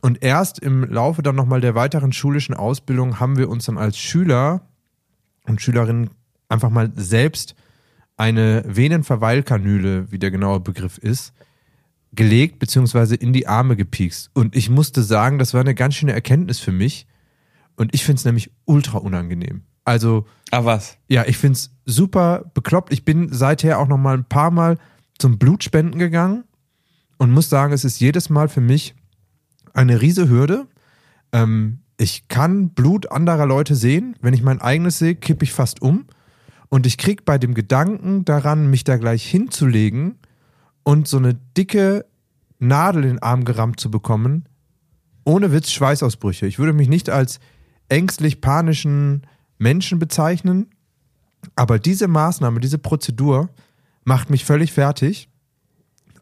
Und 0.00 0.22
erst 0.22 0.58
im 0.58 0.84
Laufe 0.84 1.22
dann 1.22 1.34
nochmal 1.36 1.60
der 1.60 1.74
weiteren 1.74 2.12
schulischen 2.12 2.54
Ausbildung 2.54 3.18
haben 3.18 3.36
wir 3.36 3.48
uns 3.48 3.64
dann 3.64 3.78
als 3.78 3.98
Schüler 3.98 4.68
und 5.44 5.60
Schülerinnen 5.60 6.10
einfach 6.48 6.70
mal 6.70 6.92
selbst 6.94 7.54
eine 8.16 8.62
Venenverweilkanüle, 8.66 10.10
wie 10.10 10.18
der 10.18 10.30
genaue 10.30 10.60
Begriff 10.60 10.98
ist, 10.98 11.32
gelegt 12.12 12.58
beziehungsweise 12.58 13.14
in 13.14 13.32
die 13.32 13.46
Arme 13.46 13.76
gepiekst. 13.76 14.30
Und 14.32 14.56
ich 14.56 14.70
musste 14.70 15.02
sagen, 15.02 15.38
das 15.38 15.54
war 15.54 15.60
eine 15.60 15.74
ganz 15.74 15.94
schöne 15.94 16.12
Erkenntnis 16.12 16.60
für 16.60 16.72
mich. 16.72 17.06
Und 17.76 17.94
ich 17.94 18.04
finde 18.04 18.18
es 18.18 18.24
nämlich 18.24 18.50
ultra 18.64 18.98
unangenehm. 18.98 19.62
Also. 19.86 20.26
Ah, 20.50 20.66
was? 20.66 20.98
Ja, 21.08 21.24
ich 21.24 21.38
finde 21.38 21.54
es 21.54 21.70
super 21.86 22.50
bekloppt. 22.52 22.92
Ich 22.92 23.06
bin 23.06 23.32
seither 23.32 23.78
auch 23.78 23.88
noch 23.88 23.96
mal 23.96 24.16
ein 24.16 24.24
paar 24.24 24.50
Mal 24.50 24.76
zum 25.18 25.38
Blutspenden 25.38 25.98
gegangen 25.98 26.44
und 27.16 27.32
muss 27.32 27.48
sagen, 27.48 27.72
es 27.72 27.84
ist 27.84 27.98
jedes 27.98 28.28
Mal 28.28 28.48
für 28.48 28.60
mich 28.60 28.94
eine 29.72 30.02
riese 30.02 30.28
Hürde. 30.28 30.66
Ähm, 31.32 31.78
ich 31.96 32.28
kann 32.28 32.70
Blut 32.70 33.10
anderer 33.10 33.46
Leute 33.46 33.74
sehen. 33.74 34.16
Wenn 34.20 34.34
ich 34.34 34.42
mein 34.42 34.60
eigenes 34.60 34.98
sehe, 34.98 35.14
kippe 35.14 35.44
ich 35.44 35.52
fast 35.54 35.80
um. 35.80 36.04
Und 36.68 36.84
ich 36.84 36.98
krieg 36.98 37.24
bei 37.24 37.38
dem 37.38 37.54
Gedanken 37.54 38.26
daran, 38.26 38.68
mich 38.68 38.84
da 38.84 38.98
gleich 38.98 39.24
hinzulegen, 39.24 40.18
und 40.86 41.08
so 41.08 41.16
eine 41.16 41.34
dicke 41.34 42.06
Nadel 42.60 43.02
in 43.02 43.08
den 43.08 43.18
Arm 43.22 43.44
gerammt 43.44 43.80
zu 43.80 43.90
bekommen, 43.90 44.48
ohne 45.24 45.50
Witz 45.50 45.72
Schweißausbrüche. 45.72 46.46
Ich 46.46 46.60
würde 46.60 46.72
mich 46.72 46.88
nicht 46.88 47.10
als 47.10 47.40
ängstlich 47.88 48.40
panischen 48.40 49.26
Menschen 49.58 49.98
bezeichnen, 49.98 50.68
aber 51.54 51.78
diese 51.78 52.08
Maßnahme, 52.08 52.60
diese 52.60 52.78
Prozedur 52.78 53.50
macht 54.04 54.30
mich 54.30 54.44
völlig 54.44 54.72
fertig. 54.72 55.28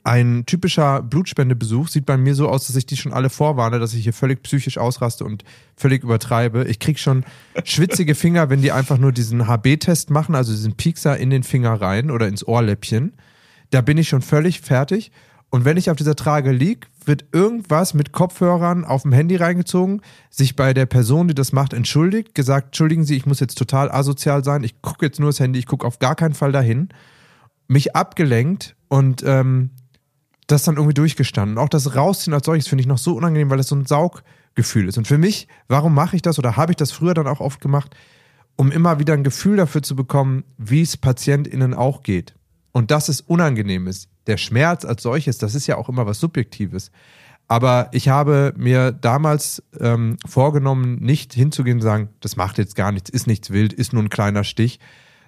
Ein 0.03 0.45
typischer 0.45 1.03
Blutspendebesuch 1.03 1.89
sieht 1.89 2.05
bei 2.05 2.19
mir 2.19 2.35
so 2.35 2.49
aus, 2.49 2.67
dass 2.67 2.77
ich 2.77 2.85
die 2.85 2.97
schon 2.97 3.15
alle 3.15 3.31
vorwarne, 3.31 3.79
dass 3.79 3.95
ich 3.95 4.05
hier 4.05 4.13
völlig 4.13 4.43
psychisch 4.43 4.77
ausraste 4.77 5.25
und 5.25 5.45
völlig 5.77 6.03
übertreibe. 6.03 6.65
Ich 6.65 6.79
krieg 6.79 6.99
schon 6.99 7.25
schwitzige 7.65 8.15
Finger, 8.15 8.51
wenn 8.51 8.61
die 8.61 8.73
einfach 8.73 8.99
nur 8.99 9.13
diesen 9.13 9.47
HB-Test 9.49 10.11
machen, 10.11 10.35
also 10.35 10.53
diesen 10.53 10.75
Piekser 10.75 11.17
in 11.17 11.31
den 11.31 11.43
Finger 11.43 11.81
rein 11.81 12.11
oder 12.11 12.29
ins 12.29 12.47
Ohrläppchen 12.47 13.15
da 13.75 13.81
bin 13.81 13.99
ich 13.99 14.09
schon 14.09 14.23
völlig 14.23 14.61
fertig. 14.61 15.11
Und 15.51 15.65
wenn 15.65 15.77
ich 15.77 15.91
auf 15.91 15.97
dieser 15.97 16.17
Trage 16.17 16.53
liege, 16.53 16.87
wird 17.07 17.27
irgendwas 17.33 17.95
mit 17.95 18.13
Kopfhörern 18.13 18.85
auf 18.85 19.03
dem 19.03 19.13
Handy 19.13 19.37
reingezogen, 19.37 20.03
sich 20.31 20.57
bei 20.57 20.75
der 20.75 20.87
Person, 20.87 21.29
die 21.29 21.35
das 21.35 21.53
macht, 21.53 21.73
entschuldigt, 21.73 22.35
gesagt, 22.35 22.67
entschuldigen 22.69 23.05
Sie, 23.05 23.17
ich 23.17 23.27
muss 23.27 23.41
jetzt 23.41 23.59
total 23.59 23.91
asozial 23.91 24.45
sein, 24.45 24.65
ich 24.65 24.81
gucke 24.83 25.07
jetzt 25.07 25.21
nur 25.21 25.31
das 25.31 25.41
Handy, 25.41 25.59
ich 25.59 25.67
gucke 25.67 25.87
auf 25.87 25.99
gar 25.99 26.15
keinen 26.15 26.35
Fall 26.35 26.53
dahin, 26.53 26.89
mich 27.69 27.97
abgelenkt 27.97 28.77
und 28.89 29.23
ähm, 29.25 29.71
das 30.47 30.65
dann 30.65 30.77
irgendwie 30.77 30.95
durchgestanden. 30.95 31.59
auch 31.59 31.69
das 31.69 31.97
Rausziehen 31.97 32.35
als 32.35 32.47
solches 32.47 32.69
finde 32.69 32.83
ich 32.83 32.89
noch 32.89 32.99
so 32.99 33.15
unangenehm, 33.15 33.51
weil 33.51 33.59
das 33.59 33.69
so 33.69 33.77
ein 33.77 33.87
Sauggefühl 33.87 34.89
ist. 34.89 34.99
Und 34.99 35.09
für 35.09 35.19
mich, 35.19 35.49
warum 35.69 35.95
mache 35.95 36.17
ich 36.17 36.23
das 36.23 36.39
oder 36.39 36.57
habe 36.57 36.73
ich 36.73 36.77
das 36.77 36.93
früher 36.93 37.15
dann 37.15 37.27
auch 37.27 37.41
oft 37.41 37.61
gemacht, 37.61 37.95
um 38.57 38.71
immer 38.71 38.99
wieder 38.99 39.15
ein 39.15 39.25
Gefühl 39.25 39.57
dafür 39.57 39.83
zu 39.83 39.97
bekommen, 39.97 40.45
wie 40.59 40.83
es 40.83 40.97
PatientInnen 40.97 41.75
auch 41.75 42.03
geht. 42.03 42.35
Und 42.73 42.91
dass 42.91 43.09
es 43.09 43.21
unangenehm 43.21 43.87
ist. 43.87 44.09
Der 44.27 44.37
Schmerz 44.37 44.85
als 44.85 45.03
solches, 45.03 45.39
das 45.39 45.55
ist 45.55 45.67
ja 45.67 45.77
auch 45.77 45.89
immer 45.89 46.07
was 46.07 46.21
Subjektives. 46.21 46.91
Aber 47.47 47.89
ich 47.93 48.09
habe 48.09 48.55
mir 48.57 48.93
damals 48.93 49.63
ähm, 49.79 50.17
vorgenommen, 50.27 50.97
nicht 51.01 51.35
hinzugehen 51.35 51.79
und 51.79 51.83
sagen, 51.83 52.09
das 52.21 52.37
macht 52.37 52.59
jetzt 52.59 52.75
gar 52.75 52.91
nichts, 52.91 53.11
ist 53.11 53.27
nichts 53.27 53.51
wild, 53.51 53.73
ist 53.73 53.93
nur 53.93 54.03
ein 54.03 54.09
kleiner 54.09 54.45
Stich, 54.45 54.81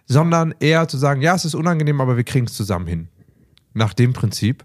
sondern 0.07 0.55
eher 0.61 0.88
zu 0.88 0.97
sagen, 0.97 1.21
ja, 1.21 1.35
es 1.35 1.45
ist 1.45 1.55
unangenehm, 1.55 2.00
aber 2.00 2.17
wir 2.17 2.25
kriegen 2.25 2.47
es 2.47 2.55
zusammen 2.55 2.87
hin. 2.87 3.09
Nach 3.75 3.93
dem 3.93 4.15
Prinzip. 4.15 4.65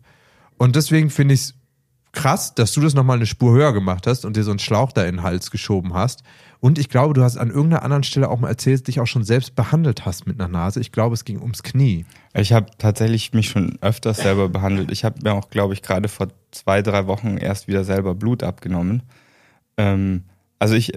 Und 0.58 0.76
deswegen 0.76 1.10
finde 1.10 1.34
ich 1.34 1.42
es 1.42 1.54
krass, 2.14 2.56
dass 2.56 2.72
du 2.72 2.82
das 2.82 2.94
nochmal 2.94 3.18
eine 3.18 3.26
Spur 3.26 3.54
höher 3.54 3.74
gemacht 3.74 4.08
hast 4.08 4.24
und 4.26 4.38
dir 4.38 4.44
so 4.44 4.52
einen 4.52 4.60
Schlauch 4.60 4.92
da 4.92 5.04
in 5.04 5.18
den 5.18 5.24
Hals 5.24 5.52
geschoben 5.52 5.94
hast. 5.94 6.24
Und 6.62 6.78
ich 6.78 6.90
glaube, 6.90 7.16
du 7.16 7.24
hast 7.24 7.38
an 7.38 7.50
irgendeiner 7.50 7.82
anderen 7.82 8.04
Stelle 8.04 8.30
auch 8.30 8.40
mal 8.40 8.48
erzählt, 8.48 8.88
dich 8.88 9.00
auch 9.00 9.08
schon 9.08 9.24
selbst 9.24 9.56
behandelt 9.56 10.06
hast 10.06 10.28
mit 10.28 10.40
einer 10.40 10.48
Nase. 10.48 10.80
Ich 10.80 10.92
glaube, 10.92 11.16
es 11.16 11.26
ging 11.26 11.42
ums 11.42 11.64
Knie. 11.64 12.06
Ich 12.36 12.54
habe 12.54 12.68
tatsächlich 12.78 13.34
mich 13.34 13.50
schon 13.50 13.80
öfters 13.82 14.18
selber 14.18 14.48
behandelt. 14.48 14.92
Ich 14.92 15.04
habe 15.04 15.20
mir 15.24 15.34
auch, 15.34 15.50
glaube 15.50 15.74
ich, 15.74 15.82
gerade 15.82 16.08
vor 16.08 16.28
zwei, 16.52 16.84
drei 16.84 17.08
Wochen 17.08 17.38
erst 17.38 17.68
wieder 17.68 17.84
selber 17.84 18.14
Blut 18.14 18.44
abgenommen. 18.44 19.02
Ähm, 19.76 20.26
also 20.60 20.76
ich, 20.76 20.92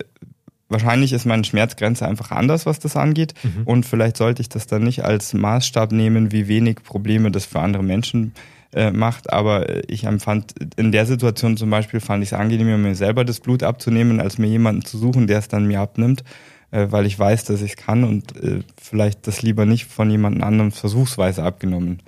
wahrscheinlich 0.69 1.15
ist 1.15 1.25
meine 1.25 1.45
Schmerzgrenze 1.45 2.07
einfach 2.07 2.31
anders, 2.31 2.67
was 2.67 2.79
das 2.79 2.95
angeht. 2.95 3.33
Mhm. 3.43 3.63
Und 3.65 3.87
vielleicht 3.87 4.19
sollte 4.19 4.43
ich 4.43 4.51
das 4.51 4.67
dann 4.67 4.85
nicht 4.85 5.03
als 5.03 5.33
Maßstab 5.33 5.93
nehmen, 5.93 6.31
wie 6.31 6.47
wenig 6.47 6.83
Probleme 6.83 7.31
das 7.31 7.47
für 7.47 7.61
andere 7.61 7.83
Menschen 7.83 8.35
äh, 8.75 8.91
macht. 8.91 9.33
Aber 9.33 9.89
ich 9.89 10.05
empfand 10.05 10.55
in 10.77 10.93
der 10.93 11.07
Situation 11.07 11.57
zum 11.57 11.71
Beispiel, 11.71 12.01
fand 12.01 12.23
ich 12.23 12.31
es 12.31 12.39
angenehmer, 12.39 12.77
mir 12.77 12.95
selber 12.95 13.25
das 13.25 13.41
Blut 13.41 13.63
abzunehmen, 13.63 14.21
als 14.21 14.39
mir 14.39 14.49
jemanden 14.49 14.85
zu 14.85 14.99
suchen, 14.99 15.27
der 15.27 15.39
es 15.39 15.49
dann 15.49 15.67
mir 15.67 15.81
abnimmt, 15.81 16.25
äh, 16.71 16.87
weil 16.91 17.07
ich 17.07 17.19
weiß, 17.19 17.45
dass 17.45 17.63
ich 17.63 17.73
es 17.73 17.77
kann 17.77 18.05
und 18.05 18.37
äh, 18.43 18.61
vielleicht 18.81 19.27
das 19.27 19.43
lieber 19.43 19.65
nicht 19.67 19.87
von 19.87 20.11
jemand 20.11 20.43
anderem 20.43 20.73
versuchsweise 20.73 21.43
abgenommen 21.43 22.01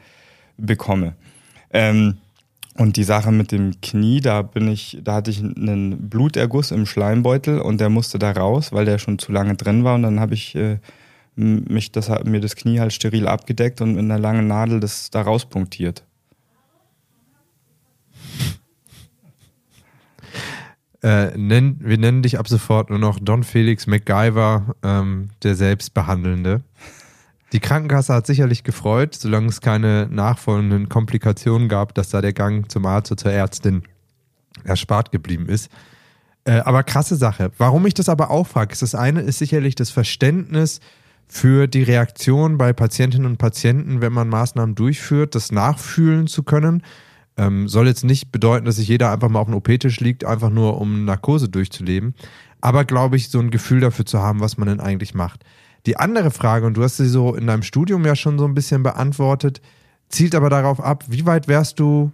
bekomme. 0.57 1.15
Ähm, 1.71 2.19
und 2.79 2.97
die 2.97 3.05
Sache 3.05 3.33
mit 3.33 3.53
dem 3.53 3.81
Knie, 3.81 4.21
da 4.21 4.43
bin 4.43 4.69
ich, 4.69 4.99
da 5.03 5.15
hatte 5.15 5.31
ich 5.31 5.41
einen 5.41 6.11
Bluterguss 6.11 6.73
im 6.73 6.85
Schleimbeutel 6.85 7.59
und 7.59 7.81
der 7.81 7.89
musste 7.89 8.19
da 8.19 8.33
raus, 8.33 8.71
weil 8.73 8.85
der 8.85 8.99
schon 8.99 9.19
zu 9.19 9.33
lange 9.33 9.55
drin 9.55 9.83
war. 9.83 9.95
Und 9.95 10.03
dann 10.03 10.21
habe 10.21 10.35
ich 10.35 10.55
äh, 10.55 10.79
mich 11.37 11.93
das, 11.93 12.11
mir 12.25 12.41
das 12.41 12.55
Knie 12.55 12.81
halt 12.81 12.93
steril 12.93 13.29
abgedeckt 13.29 13.81
und 13.81 13.95
mit 13.95 14.05
einer 14.05 14.19
langen 14.19 14.47
Nadel 14.47 14.81
das 14.81 15.11
da 15.11 15.23
rauspunktiert. 15.23 16.03
Äh, 21.07 21.39
nenn, 21.39 21.77
wir 21.79 21.99
nennen 21.99 22.23
dich 22.23 22.37
ab 22.37 22.49
sofort 22.49 22.91
nur 22.91 22.99
noch 22.99 23.21
Don 23.21 23.45
Felix 23.45 23.87
MacGyver, 23.87 24.75
ähm, 24.83 25.29
der 25.45 25.55
Selbstbehandelnde. 25.55 26.63
Die 27.53 27.61
Krankenkasse 27.61 28.13
hat 28.13 28.27
sicherlich 28.27 28.65
gefreut, 28.65 29.15
solange 29.15 29.47
es 29.47 29.61
keine 29.61 30.09
nachfolgenden 30.11 30.89
Komplikationen 30.89 31.69
gab, 31.69 31.95
dass 31.95 32.09
da 32.09 32.21
der 32.21 32.33
Gang 32.33 32.69
zum 32.69 32.87
Arzt 32.87 33.13
oder 33.13 33.23
zur 33.23 33.31
Ärztin 33.31 33.85
erspart 34.65 35.13
geblieben 35.13 35.47
ist. 35.49 35.71
Äh, 36.43 36.59
aber 36.65 36.83
krasse 36.83 37.15
Sache. 37.15 37.53
Warum 37.57 37.87
ich 37.87 37.95
das 37.95 38.09
aber 38.09 38.33
auch 38.33 38.49
frage, 38.49 38.73
ist 38.73 38.83
das 38.83 38.97
eine 38.97 39.21
ist 39.21 39.39
sicherlich 39.39 39.77
das 39.77 39.91
Verständnis 39.91 40.81
für 41.29 41.69
die 41.69 41.85
Reaktion 41.85 42.59
bei 42.59 42.73
Patientinnen 42.73 43.29
und 43.29 43.37
Patienten, 43.37 44.01
wenn 44.01 44.13
man 44.13 44.29
Maßnahmen 44.29 44.75
durchführt, 44.75 45.37
das 45.37 45.53
nachfühlen 45.53 46.27
zu 46.27 46.43
können. 46.43 46.83
Ähm, 47.37 47.69
soll 47.69 47.87
jetzt 47.87 48.05
nicht 48.05 48.33
bedeuten, 48.33 48.65
dass 48.65 48.77
sich 48.77 48.89
jeder 48.89 49.13
einfach 49.13 49.29
mal 49.29 49.41
auf 49.41 49.47
dem 49.47 49.55
OP-Tisch 49.55 50.01
liegt, 50.01 50.25
einfach 50.25 50.51
nur 50.51 50.81
um 50.81 51.05
Narkose 51.05 51.49
durchzuleben. 51.49 52.15
Aber 52.61 52.85
glaube 52.85 53.17
ich, 53.17 53.29
so 53.29 53.39
ein 53.39 53.51
Gefühl 53.51 53.81
dafür 53.81 54.07
zu 54.07 54.21
haben, 54.21 54.41
was 54.41 54.57
man 54.57 54.69
denn 54.69 54.81
eigentlich 54.81 55.15
macht. 55.15 55.45
Die 55.85 55.99
andere 55.99 56.31
Frage, 56.31 56.67
und 56.67 56.77
du 56.77 56.83
hast 56.83 56.97
sie 56.97 57.09
so 57.09 57.35
in 57.35 57.47
deinem 57.47 57.63
Studium 57.63 58.05
ja 58.05 58.17
schon 58.17 58.39
so 58.39 58.45
ein 58.45 58.55
bisschen 58.55 58.83
beantwortet, 58.83 59.61
zielt 60.09 60.35
aber 60.35 60.51
darauf 60.51 60.81
ab, 60.81 61.05
wie 61.09 61.27
weit 61.27 61.47
wärst 61.47 61.79
du 61.79 62.11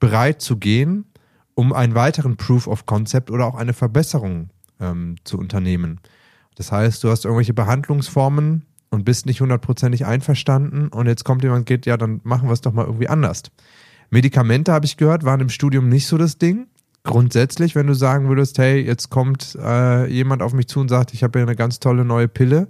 bereit 0.00 0.42
zu 0.42 0.56
gehen, 0.56 1.06
um 1.54 1.72
einen 1.72 1.94
weiteren 1.94 2.36
Proof 2.36 2.66
of 2.66 2.86
Concept 2.86 3.30
oder 3.30 3.46
auch 3.46 3.54
eine 3.54 3.72
Verbesserung 3.72 4.50
ähm, 4.80 5.16
zu 5.24 5.38
unternehmen. 5.38 6.00
Das 6.56 6.72
heißt, 6.72 7.02
du 7.02 7.10
hast 7.10 7.24
irgendwelche 7.24 7.54
Behandlungsformen 7.54 8.64
und 8.90 9.04
bist 9.04 9.26
nicht 9.26 9.40
hundertprozentig 9.40 10.06
einverstanden 10.06 10.88
und 10.88 11.06
jetzt 11.06 11.24
kommt 11.24 11.42
jemand 11.42 11.60
und 11.60 11.66
geht, 11.66 11.86
ja, 11.86 11.96
dann 11.96 12.20
machen 12.24 12.48
wir 12.48 12.52
es 12.52 12.60
doch 12.60 12.72
mal 12.72 12.84
irgendwie 12.84 13.08
anders. 13.08 13.42
Medikamente, 14.10 14.72
habe 14.72 14.86
ich 14.86 14.96
gehört, 14.96 15.24
waren 15.24 15.40
im 15.40 15.48
Studium 15.48 15.88
nicht 15.88 16.06
so 16.06 16.16
das 16.16 16.38
Ding. 16.38 16.66
Grundsätzlich, 17.04 17.74
wenn 17.74 17.86
du 17.86 17.94
sagen 17.94 18.28
würdest, 18.28 18.58
hey, 18.58 18.80
jetzt 18.80 19.10
kommt 19.10 19.56
äh, 19.60 20.06
jemand 20.06 20.42
auf 20.42 20.52
mich 20.52 20.68
zu 20.68 20.80
und 20.80 20.88
sagt, 20.88 21.14
ich 21.14 21.22
habe 21.22 21.38
hier 21.38 21.46
eine 21.46 21.56
ganz 21.56 21.80
tolle 21.80 22.04
neue 22.04 22.28
Pille, 22.28 22.68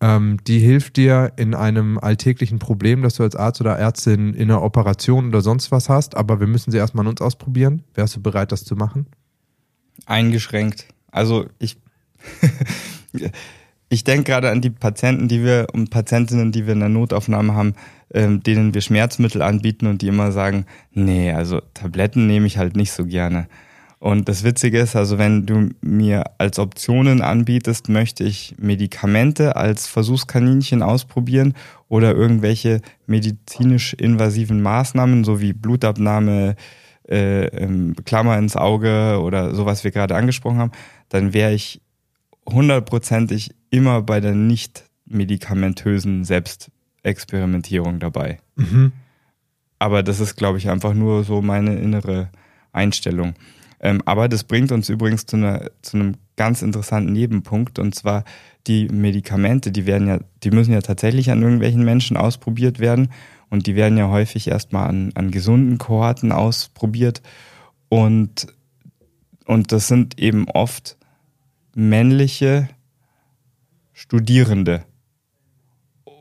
ähm, 0.00 0.38
die 0.46 0.60
hilft 0.60 0.96
dir 0.96 1.32
in 1.36 1.54
einem 1.54 1.98
alltäglichen 1.98 2.58
Problem, 2.58 3.02
das 3.02 3.14
du 3.14 3.24
als 3.24 3.34
Arzt 3.34 3.60
oder 3.60 3.76
Ärztin 3.76 4.34
in 4.34 4.50
einer 4.50 4.62
Operation 4.62 5.28
oder 5.28 5.40
sonst 5.40 5.72
was 5.72 5.88
hast, 5.88 6.16
aber 6.16 6.38
wir 6.38 6.46
müssen 6.46 6.70
sie 6.70 6.78
erstmal 6.78 7.04
an 7.04 7.10
uns 7.10 7.20
ausprobieren. 7.20 7.82
Wärst 7.94 8.14
du 8.16 8.22
bereit, 8.22 8.52
das 8.52 8.64
zu 8.64 8.76
machen? 8.76 9.06
Eingeschränkt. 10.06 10.86
Also 11.10 11.46
ich, 11.58 11.78
ich 13.88 14.04
denke 14.04 14.24
gerade 14.24 14.50
an 14.50 14.60
die 14.60 14.70
Patienten, 14.70 15.28
die 15.28 15.42
wir 15.42 15.68
und 15.72 15.90
Patientinnen, 15.90 16.52
die 16.52 16.66
wir 16.66 16.74
in 16.74 16.80
der 16.80 16.88
Notaufnahme 16.88 17.54
haben, 17.54 17.74
ähm, 18.12 18.42
denen 18.42 18.74
wir 18.74 18.80
Schmerzmittel 18.80 19.42
anbieten 19.42 19.86
und 19.86 20.02
die 20.02 20.08
immer 20.08 20.32
sagen, 20.32 20.66
nee, 20.92 21.32
also 21.32 21.60
Tabletten 21.74 22.26
nehme 22.26 22.46
ich 22.46 22.58
halt 22.58 22.76
nicht 22.76 22.92
so 22.92 23.06
gerne. 23.06 23.48
Und 24.00 24.28
das 24.28 24.44
Witzige 24.44 24.78
ist, 24.78 24.94
also 24.94 25.18
wenn 25.18 25.44
du 25.44 25.70
mir 25.80 26.24
als 26.38 26.60
Optionen 26.60 27.20
anbietest, 27.20 27.88
möchte 27.88 28.22
ich 28.22 28.54
Medikamente 28.58 29.56
als 29.56 29.88
Versuchskaninchen 29.88 30.82
ausprobieren 30.82 31.54
oder 31.88 32.14
irgendwelche 32.14 32.80
medizinisch 33.06 33.94
invasiven 33.94 34.62
Maßnahmen, 34.62 35.24
so 35.24 35.40
wie 35.40 35.52
Blutabnahme, 35.52 36.54
äh, 37.08 37.46
ähm, 37.46 37.96
Klammer 38.04 38.38
ins 38.38 38.54
Auge 38.54 39.18
oder 39.20 39.54
sowas 39.54 39.82
wir 39.82 39.90
gerade 39.90 40.14
angesprochen 40.14 40.58
haben, 40.58 40.72
dann 41.08 41.32
wäre 41.32 41.52
ich 41.52 41.80
hundertprozentig 42.46 43.50
immer 43.70 44.02
bei 44.02 44.20
der 44.20 44.34
nicht 44.34 44.84
medikamentösen 45.06 46.24
Selbst 46.24 46.70
Experimentierung 47.02 48.00
dabei. 48.00 48.38
Mhm. 48.56 48.92
Aber 49.78 50.02
das 50.02 50.20
ist, 50.20 50.36
glaube 50.36 50.58
ich, 50.58 50.68
einfach 50.68 50.94
nur 50.94 51.24
so 51.24 51.40
meine 51.40 51.76
innere 51.78 52.30
Einstellung. 52.72 53.34
Ähm, 53.80 54.02
aber 54.04 54.28
das 54.28 54.44
bringt 54.44 54.72
uns 54.72 54.88
übrigens 54.88 55.26
zu, 55.26 55.36
einer, 55.36 55.70
zu 55.82 55.96
einem 55.96 56.16
ganz 56.36 56.62
interessanten 56.62 57.12
Nebenpunkt 57.12 57.78
und 57.78 57.94
zwar 57.94 58.24
die 58.66 58.88
Medikamente, 58.88 59.70
die 59.70 59.86
werden 59.86 60.08
ja, 60.08 60.18
die 60.42 60.50
müssen 60.50 60.72
ja 60.72 60.80
tatsächlich 60.80 61.30
an 61.30 61.42
irgendwelchen 61.42 61.84
Menschen 61.84 62.16
ausprobiert 62.16 62.80
werden 62.80 63.10
und 63.50 63.66
die 63.66 63.76
werden 63.76 63.96
ja 63.96 64.08
häufig 64.08 64.48
erstmal 64.48 64.88
an, 64.88 65.12
an 65.14 65.30
gesunden 65.30 65.78
Kohorten 65.78 66.32
ausprobiert 66.32 67.22
und, 67.88 68.48
und 69.46 69.72
das 69.72 69.86
sind 69.86 70.18
eben 70.18 70.48
oft 70.48 70.96
männliche 71.74 72.68
Studierende. 73.98 74.84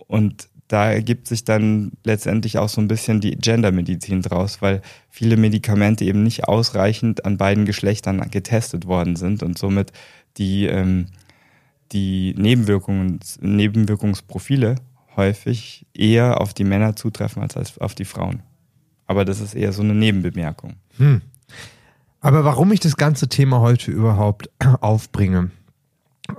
Und 0.07 0.49
da 0.67 0.91
ergibt 0.91 1.27
sich 1.27 1.43
dann 1.43 1.91
letztendlich 2.03 2.57
auch 2.57 2.69
so 2.69 2.81
ein 2.81 2.87
bisschen 2.87 3.21
die 3.21 3.37
Gendermedizin 3.37 4.23
draus, 4.23 4.63
weil 4.63 4.81
viele 5.11 5.37
Medikamente 5.37 6.03
eben 6.03 6.23
nicht 6.23 6.45
ausreichend 6.45 7.23
an 7.23 7.37
beiden 7.37 7.65
Geschlechtern 7.65 8.31
getestet 8.31 8.87
worden 8.87 9.15
sind 9.15 9.43
und 9.43 9.59
somit 9.59 9.91
die, 10.37 10.65
ähm, 10.65 11.05
die 11.91 12.33
Nebenwirkungen, 12.35 13.19
Nebenwirkungsprofile 13.41 14.77
häufig 15.15 15.85
eher 15.93 16.41
auf 16.41 16.55
die 16.55 16.63
Männer 16.63 16.95
zutreffen 16.95 17.43
als 17.43 17.77
auf 17.77 17.93
die 17.93 18.05
Frauen. 18.05 18.41
Aber 19.05 19.23
das 19.23 19.39
ist 19.39 19.53
eher 19.53 19.71
so 19.71 19.83
eine 19.83 19.93
Nebenbemerkung. 19.93 20.77
Hm. 20.97 21.21
Aber 22.21 22.43
warum 22.43 22.71
ich 22.71 22.79
das 22.79 22.97
ganze 22.97 23.29
Thema 23.29 23.59
heute 23.59 23.91
überhaupt 23.91 24.49
aufbringe, 24.81 25.51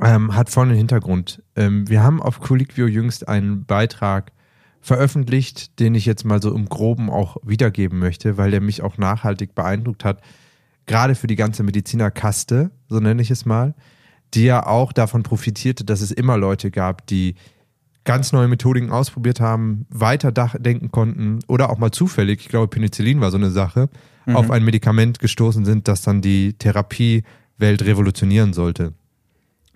ähm, 0.03 0.35
hat 0.35 0.51
vollen 0.51 0.75
Hintergrund. 0.75 1.43
Ähm, 1.57 1.89
wir 1.89 2.03
haben 2.03 2.23
auf 2.23 2.41
Colliquio 2.41 2.87
jüngst 2.87 3.29
einen 3.29 3.65
Beitrag 3.65 4.33
veröffentlicht, 4.81 5.81
den 5.81 5.95
ich 5.95 6.07
jetzt 6.07 6.25
mal 6.25 6.41
so 6.41 6.55
im 6.55 6.69
Groben 6.69 7.11
auch 7.11 7.37
wiedergeben 7.43 7.99
möchte, 7.99 8.37
weil 8.37 8.51
der 8.51 8.61
mich 8.61 8.83
auch 8.83 8.97
nachhaltig 8.99 9.55
beeindruckt 9.55 10.05
hat. 10.05 10.23
Gerade 10.87 11.15
für 11.15 11.27
die 11.27 11.37
ganze 11.37 11.63
Medizinerkaste, 11.63 12.71
so 12.89 13.01
nenne 13.01 13.21
ich 13.21 13.31
es 13.31 13.45
mal, 13.45 13.75
die 14.35 14.45
ja 14.45 14.67
auch 14.67 14.93
davon 14.93 15.23
profitierte, 15.23 15.85
dass 15.85 16.01
es 16.01 16.11
immer 16.11 16.37
Leute 16.37 16.71
gab, 16.71 17.07
die 17.07 17.35
ganz 18.05 18.33
neue 18.33 18.49
Methodiken 18.49 18.91
ausprobiert 18.91 19.41
haben, 19.41 19.87
weiter 19.91 20.33
denken 20.33 20.91
konnten 20.91 21.41
oder 21.47 21.69
auch 21.69 21.79
mal 21.79 21.91
zufällig, 21.91 22.41
ich 22.41 22.49
glaube 22.49 22.69
Penicillin 22.69 23.21
war 23.21 23.31
so 23.31 23.37
eine 23.37 23.51
Sache, 23.51 23.91
mhm. 24.25 24.37
auf 24.37 24.51
ein 24.51 24.65
Medikament 24.65 25.19
gestoßen 25.19 25.67
sind, 25.67 25.89
das 25.89 26.03
dann 26.03 26.23
die 26.23 26.55
Therapiewelt 26.55 27.83
revolutionieren 27.83 28.55
sollte 28.55 28.95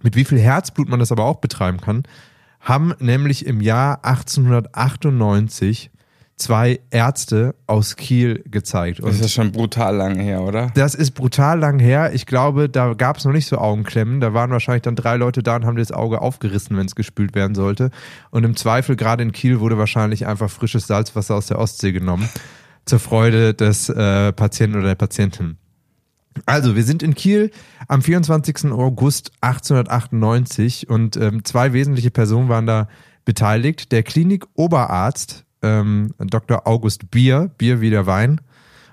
mit 0.02 0.16
wie 0.16 0.24
viel 0.24 0.38
Herzblut 0.38 0.88
man 0.88 1.00
das 1.00 1.12
aber 1.12 1.24
auch 1.24 1.36
betreiben 1.36 1.80
kann, 1.80 2.04
haben 2.60 2.94
nämlich 3.00 3.46
im 3.46 3.60
Jahr 3.60 4.04
1898 4.04 5.90
zwei 6.36 6.80
Ärzte 6.90 7.54
aus 7.66 7.96
Kiel 7.96 8.42
gezeigt. 8.46 9.00
Und 9.00 9.10
das 9.10 9.20
ist 9.20 9.32
schon 9.32 9.52
brutal 9.52 9.96
lang 9.96 10.18
her, 10.18 10.42
oder? 10.42 10.70
Das 10.74 10.94
ist 10.94 11.12
brutal 11.12 11.58
lang 11.60 11.78
her. 11.78 12.12
Ich 12.14 12.26
glaube, 12.26 12.68
da 12.68 12.94
gab 12.94 13.18
es 13.18 13.24
noch 13.24 13.32
nicht 13.32 13.46
so 13.46 13.58
Augenklemmen. 13.58 14.20
Da 14.20 14.34
waren 14.34 14.50
wahrscheinlich 14.50 14.82
dann 14.82 14.96
drei 14.96 15.16
Leute 15.16 15.42
da 15.42 15.56
und 15.56 15.66
haben 15.66 15.76
das 15.76 15.92
Auge 15.92 16.20
aufgerissen, 16.20 16.76
wenn 16.76 16.86
es 16.86 16.94
gespült 16.94 17.34
werden 17.34 17.54
sollte. 17.54 17.90
Und 18.30 18.44
im 18.44 18.56
Zweifel, 18.56 18.96
gerade 18.96 19.22
in 19.22 19.32
Kiel, 19.32 19.60
wurde 19.60 19.78
wahrscheinlich 19.78 20.26
einfach 20.26 20.50
frisches 20.50 20.86
Salzwasser 20.86 21.36
aus 21.36 21.46
der 21.46 21.58
Ostsee 21.58 21.92
genommen. 21.92 22.28
Zur 22.84 22.98
Freude 22.98 23.54
des 23.54 23.88
äh, 23.88 24.32
Patienten 24.32 24.76
oder 24.76 24.88
der 24.88 24.94
Patientin. 24.96 25.58
Also, 26.46 26.76
wir 26.76 26.84
sind 26.84 27.02
in 27.02 27.14
Kiel 27.14 27.50
am 27.88 28.02
24. 28.02 28.72
August 28.72 29.32
1898 29.40 30.88
und 30.88 31.16
ähm, 31.16 31.44
zwei 31.44 31.72
wesentliche 31.72 32.10
Personen 32.10 32.48
waren 32.48 32.66
da 32.66 32.88
beteiligt. 33.24 33.92
Der 33.92 34.02
Klinikoberarzt 34.02 35.44
ähm, 35.62 36.14
Dr. 36.18 36.66
August 36.66 37.10
Bier, 37.10 37.50
Bier 37.56 37.80
wie 37.80 37.90
der 37.90 38.06
Wein, 38.06 38.40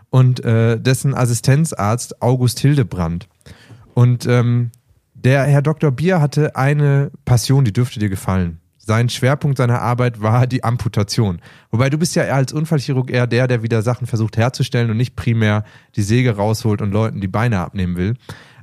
und 0.09 0.43
äh, 0.43 0.79
dessen 0.79 1.13
Assistenzarzt 1.13 2.21
August 2.21 2.59
Hildebrand. 2.59 3.27
Und 3.93 4.25
ähm, 4.25 4.71
der 5.13 5.43
Herr 5.43 5.61
Dr. 5.61 5.91
Bier 5.91 6.21
hatte 6.21 6.55
eine 6.55 7.11
Passion, 7.25 7.65
die 7.65 7.73
dürfte 7.73 7.99
dir 7.99 8.09
gefallen. 8.09 8.58
Sein 8.89 9.07
Schwerpunkt 9.07 9.59
seiner 9.59 9.83
Arbeit 9.83 10.19
war 10.19 10.47
die 10.47 10.63
Amputation. 10.63 11.41
Wobei 11.69 11.91
du 11.91 11.99
bist 11.99 12.15
ja 12.15 12.23
als 12.23 12.51
Unfallchirurg 12.53 13.11
eher 13.11 13.27
der, 13.27 13.47
der 13.47 13.61
wieder 13.61 13.83
Sachen 13.83 14.07
versucht 14.07 14.35
herzustellen 14.35 14.89
und 14.89 14.97
nicht 14.97 15.15
primär 15.15 15.63
die 15.95 16.01
Säge 16.01 16.35
rausholt 16.35 16.81
und 16.81 16.91
Leuten 16.91 17.21
die 17.21 17.27
Beine 17.27 17.59
abnehmen 17.59 17.97
will. 17.97 18.15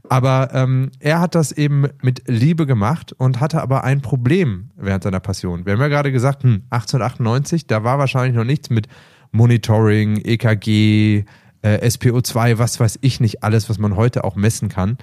Aber 0.09 0.51
ähm, 0.53 0.91
er 0.99 1.21
hat 1.21 1.37
das 1.37 1.53
eben 1.53 1.87
mit 2.03 2.25
Liebe 2.27 2.67
gemacht 2.67 3.15
und 3.17 3.39
hatte 3.39 3.63
aber 3.63 3.85
ein 3.85 4.03
Problem 4.03 4.71
während 4.75 5.05
seiner 5.05 5.21
Passion. 5.21 5.65
Wir 5.65 5.75
haben 5.75 5.81
ja 5.81 5.87
gerade 5.87 6.11
gesagt, 6.11 6.43
hm, 6.43 6.65
1898, 6.71 7.69
da 7.69 7.85
war 7.85 8.01
wahrscheinlich 8.01 8.35
noch 8.35 8.43
nichts 8.43 8.69
mit 8.69 8.89
Monitoring, 9.31 10.17
EKG, 10.25 11.25
äh, 11.63 11.87
SPO2, 11.87 12.59
was 12.59 12.81
weiß 12.81 12.99
ich 13.01 13.21
nicht, 13.21 13.45
alles, 13.45 13.71
was 13.71 13.79
man 13.79 13.95
heute 13.95 14.25
auch 14.25 14.35
messen 14.35 14.71
kann. 14.71 14.99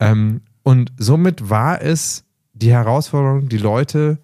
Ähm, 0.00 0.40
und 0.64 0.90
somit 0.98 1.50
war 1.50 1.80
es 1.80 2.24
die 2.52 2.72
Herausforderung, 2.72 3.48
die 3.48 3.58
Leute 3.58 4.18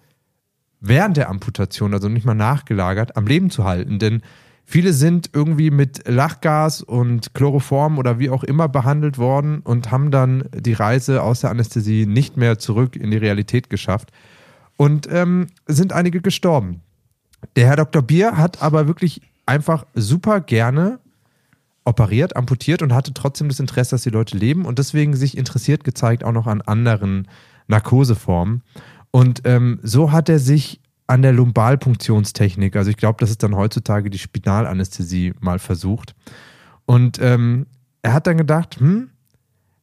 während 0.83 1.17
der 1.17 1.29
Amputation, 1.29 1.93
also 1.93 2.09
nicht 2.09 2.25
mal 2.25 2.35
nachgelagert, 2.35 3.17
am 3.17 3.25
Leben 3.25 3.49
zu 3.49 3.63
halten. 3.63 3.97
Denn 3.97 4.21
Viele 4.65 4.93
sind 4.93 5.29
irgendwie 5.33 5.71
mit 5.71 6.07
Lachgas 6.07 6.81
und 6.81 7.33
Chloroform 7.33 7.97
oder 7.97 8.17
wie 8.17 8.29
auch 8.29 8.43
immer 8.43 8.69
behandelt 8.69 9.17
worden 9.17 9.59
und 9.59 9.91
haben 9.91 10.09
dann 10.09 10.45
die 10.55 10.73
Reise 10.73 11.21
aus 11.21 11.41
der 11.41 11.49
Anästhesie 11.49 12.05
nicht 12.05 12.37
mehr 12.37 12.57
zurück 12.59 12.95
in 12.95 13.11
die 13.11 13.17
Realität 13.17 13.69
geschafft. 13.69 14.11
Und 14.77 15.07
ähm, 15.11 15.47
sind 15.67 15.93
einige 15.93 16.21
gestorben. 16.21 16.81
Der 17.55 17.67
Herr 17.67 17.75
Dr. 17.75 18.01
Bier 18.01 18.37
hat 18.37 18.61
aber 18.61 18.87
wirklich 18.87 19.21
einfach 19.45 19.85
super 19.93 20.39
gerne 20.39 20.99
operiert, 21.83 22.35
amputiert 22.35 22.81
und 22.81 22.93
hatte 22.93 23.13
trotzdem 23.13 23.49
das 23.49 23.59
Interesse, 23.59 23.91
dass 23.91 24.03
die 24.03 24.09
Leute 24.09 24.37
leben 24.37 24.65
und 24.65 24.79
deswegen 24.79 25.15
sich 25.15 25.37
interessiert 25.37 25.83
gezeigt 25.83 26.23
auch 26.23 26.31
noch 26.31 26.47
an 26.47 26.61
anderen 26.61 27.27
Narkoseformen. 27.67 28.63
Und 29.15 29.43
ähm, 29.45 29.79
so 29.83 30.11
hat 30.11 30.27
er 30.27 30.39
sich 30.39 30.81
an 31.05 31.21
der 31.21 31.33
Lumbalpunktionstechnik. 31.33 32.75
Also 32.75 32.89
ich 32.89 32.97
glaube, 32.97 33.17
das 33.19 33.29
ist 33.29 33.43
dann 33.43 33.55
heutzutage 33.55 34.09
die 34.09 34.17
Spinalanästhesie 34.17 35.33
mal 35.39 35.59
versucht. 35.59 36.15
Und 36.87 37.19
ähm, 37.21 37.67
er 38.01 38.13
hat 38.13 38.25
dann 38.25 38.37
gedacht, 38.37 38.79
hm, 38.79 39.11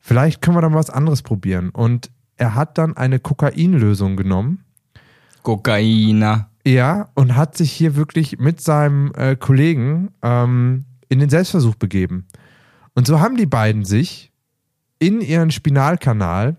vielleicht 0.00 0.42
können 0.42 0.56
wir 0.56 0.62
dann 0.62 0.75
was 0.75 0.90
anderes 0.90 1.22
probieren. 1.22 1.70
Und 1.70 2.10
er 2.38 2.56
hat 2.56 2.76
dann 2.76 2.96
eine 2.96 3.20
Kokainlösung 3.20 4.16
genommen. 4.16 4.64
Kokaina. 5.44 6.50
Ja, 6.66 7.10
und 7.14 7.37
hat 7.37 7.56
sich 7.56 7.70
hier 7.70 7.94
wirklich 7.94 8.40
mit 8.40 8.60
seinem 8.60 9.12
äh, 9.14 9.37
Kollegen 9.37 10.10
ähm, 10.22 10.87
in 11.08 11.20
den 11.20 11.30
Selbstversuch 11.30 11.76
begeben. 11.76 12.26
Und 12.94 13.06
so 13.06 13.20
haben 13.20 13.37
die 13.37 13.46
beiden 13.46 13.84
sich 13.84 14.32
in 14.99 15.20
ihren 15.20 15.52
Spinalkanal 15.52 16.56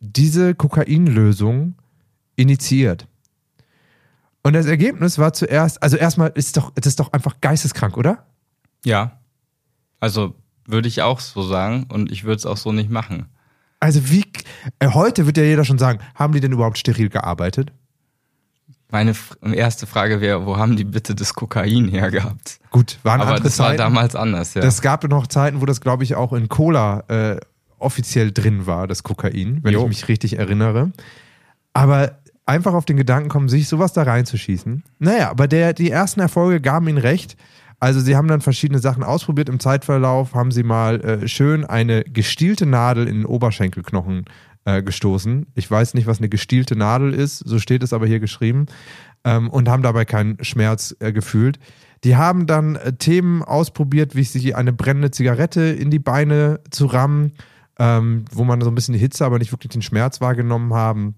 diese 0.00 0.54
Kokainlösung 0.54 1.74
initiiert. 2.40 3.06
Und 4.42 4.54
das 4.54 4.66
Ergebnis 4.66 5.18
war 5.18 5.32
zuerst, 5.32 5.82
also 5.82 5.96
erstmal 5.96 6.32
ist 6.34 6.56
doch, 6.56 6.72
das 6.74 6.86
ist 6.86 7.00
doch 7.00 7.12
einfach 7.12 7.40
geisteskrank, 7.40 7.96
oder? 7.96 8.26
Ja. 8.84 9.20
Also 10.00 10.34
würde 10.66 10.88
ich 10.88 11.02
auch 11.02 11.20
so 11.20 11.42
sagen 11.42 11.86
und 11.90 12.10
ich 12.10 12.24
würde 12.24 12.36
es 12.36 12.46
auch 12.46 12.56
so 12.56 12.72
nicht 12.72 12.90
machen. 12.90 13.26
Also 13.80 14.10
wie, 14.10 14.24
äh, 14.78 14.88
heute 14.88 15.26
wird 15.26 15.36
ja 15.36 15.42
jeder 15.42 15.64
schon 15.64 15.78
sagen, 15.78 16.00
haben 16.14 16.32
die 16.32 16.40
denn 16.40 16.52
überhaupt 16.52 16.78
steril 16.78 17.08
gearbeitet? 17.08 17.72
Meine 18.90 19.14
erste 19.52 19.86
Frage 19.86 20.20
wäre, 20.20 20.46
wo 20.46 20.56
haben 20.56 20.76
die 20.76 20.84
bitte 20.84 21.14
das 21.14 21.34
Kokain 21.34 21.88
hergehabt? 21.88 22.58
Gut, 22.70 22.98
waren 23.04 23.20
Aber 23.20 23.30
andere 23.30 23.44
das 23.44 23.56
Zeiten. 23.56 23.70
war 23.70 23.76
damals 23.76 24.16
anders, 24.16 24.54
ja. 24.54 24.62
Das 24.62 24.82
gab 24.82 25.08
noch 25.08 25.28
Zeiten, 25.28 25.60
wo 25.60 25.66
das, 25.66 25.80
glaube 25.80 26.02
ich, 26.02 26.16
auch 26.16 26.32
in 26.32 26.48
Cola 26.48 27.04
äh, 27.08 27.36
offiziell 27.78 28.32
drin 28.32 28.66
war, 28.66 28.88
das 28.88 29.02
Kokain, 29.02 29.60
wenn 29.62 29.72
jo. 29.72 29.82
ich 29.82 29.88
mich 29.88 30.08
richtig 30.08 30.38
erinnere. 30.38 30.90
Aber 31.72 32.18
einfach 32.46 32.74
auf 32.74 32.84
den 32.84 32.96
Gedanken 32.96 33.28
kommen, 33.28 33.48
sich 33.48 33.68
sowas 33.68 33.92
da 33.92 34.02
reinzuschießen. 34.02 34.82
Naja, 34.98 35.30
aber 35.30 35.48
der, 35.48 35.72
die 35.72 35.90
ersten 35.90 36.20
Erfolge 36.20 36.60
gaben 36.60 36.88
ihnen 36.88 36.98
recht. 36.98 37.36
Also 37.78 38.00
sie 38.00 38.14
haben 38.14 38.28
dann 38.28 38.42
verschiedene 38.42 38.78
Sachen 38.78 39.02
ausprobiert. 39.02 39.48
Im 39.48 39.58
Zeitverlauf 39.58 40.34
haben 40.34 40.50
sie 40.50 40.62
mal 40.62 41.00
äh, 41.00 41.28
schön 41.28 41.64
eine 41.64 42.04
gestielte 42.04 42.66
Nadel 42.66 43.08
in 43.08 43.16
den 43.16 43.24
Oberschenkelknochen 43.24 44.26
äh, 44.66 44.82
gestoßen. 44.82 45.46
Ich 45.54 45.70
weiß 45.70 45.94
nicht, 45.94 46.06
was 46.06 46.18
eine 46.18 46.28
gestielte 46.28 46.76
Nadel 46.76 47.14
ist, 47.14 47.38
so 47.38 47.58
steht 47.58 47.82
es 47.82 47.94
aber 47.94 48.06
hier 48.06 48.20
geschrieben. 48.20 48.66
Ähm, 49.24 49.48
und 49.50 49.68
haben 49.68 49.82
dabei 49.82 50.04
keinen 50.04 50.42
Schmerz 50.42 50.94
äh, 51.00 51.12
gefühlt. 51.12 51.58
Die 52.04 52.16
haben 52.16 52.46
dann 52.46 52.76
äh, 52.76 52.94
Themen 52.94 53.42
ausprobiert, 53.42 54.14
wie 54.14 54.24
sich 54.24 54.56
eine 54.56 54.72
brennende 54.72 55.10
Zigarette 55.10 55.60
in 55.60 55.90
die 55.90 55.98
Beine 55.98 56.60
zu 56.70 56.86
rammen, 56.86 57.32
ähm, 57.78 58.24
wo 58.32 58.44
man 58.44 58.60
so 58.62 58.70
ein 58.70 58.74
bisschen 58.74 58.94
die 58.94 59.00
Hitze, 59.00 59.24
aber 59.24 59.38
nicht 59.38 59.52
wirklich 59.52 59.72
den 59.72 59.82
Schmerz 59.82 60.20
wahrgenommen 60.20 60.72
haben. 60.72 61.16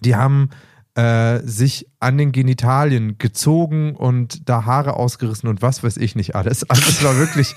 Die 0.00 0.16
haben 0.16 0.50
äh, 0.96 1.40
sich 1.44 1.86
an 2.00 2.18
den 2.18 2.32
Genitalien 2.32 3.18
gezogen 3.18 3.94
und 3.94 4.48
da 4.48 4.64
Haare 4.64 4.94
ausgerissen 4.94 5.48
und 5.48 5.62
was 5.62 5.82
weiß 5.82 5.96
ich 5.98 6.16
nicht 6.16 6.34
alles. 6.34 6.68
Also 6.70 6.82
es 6.88 7.04
war 7.04 7.16
wirklich, 7.16 7.54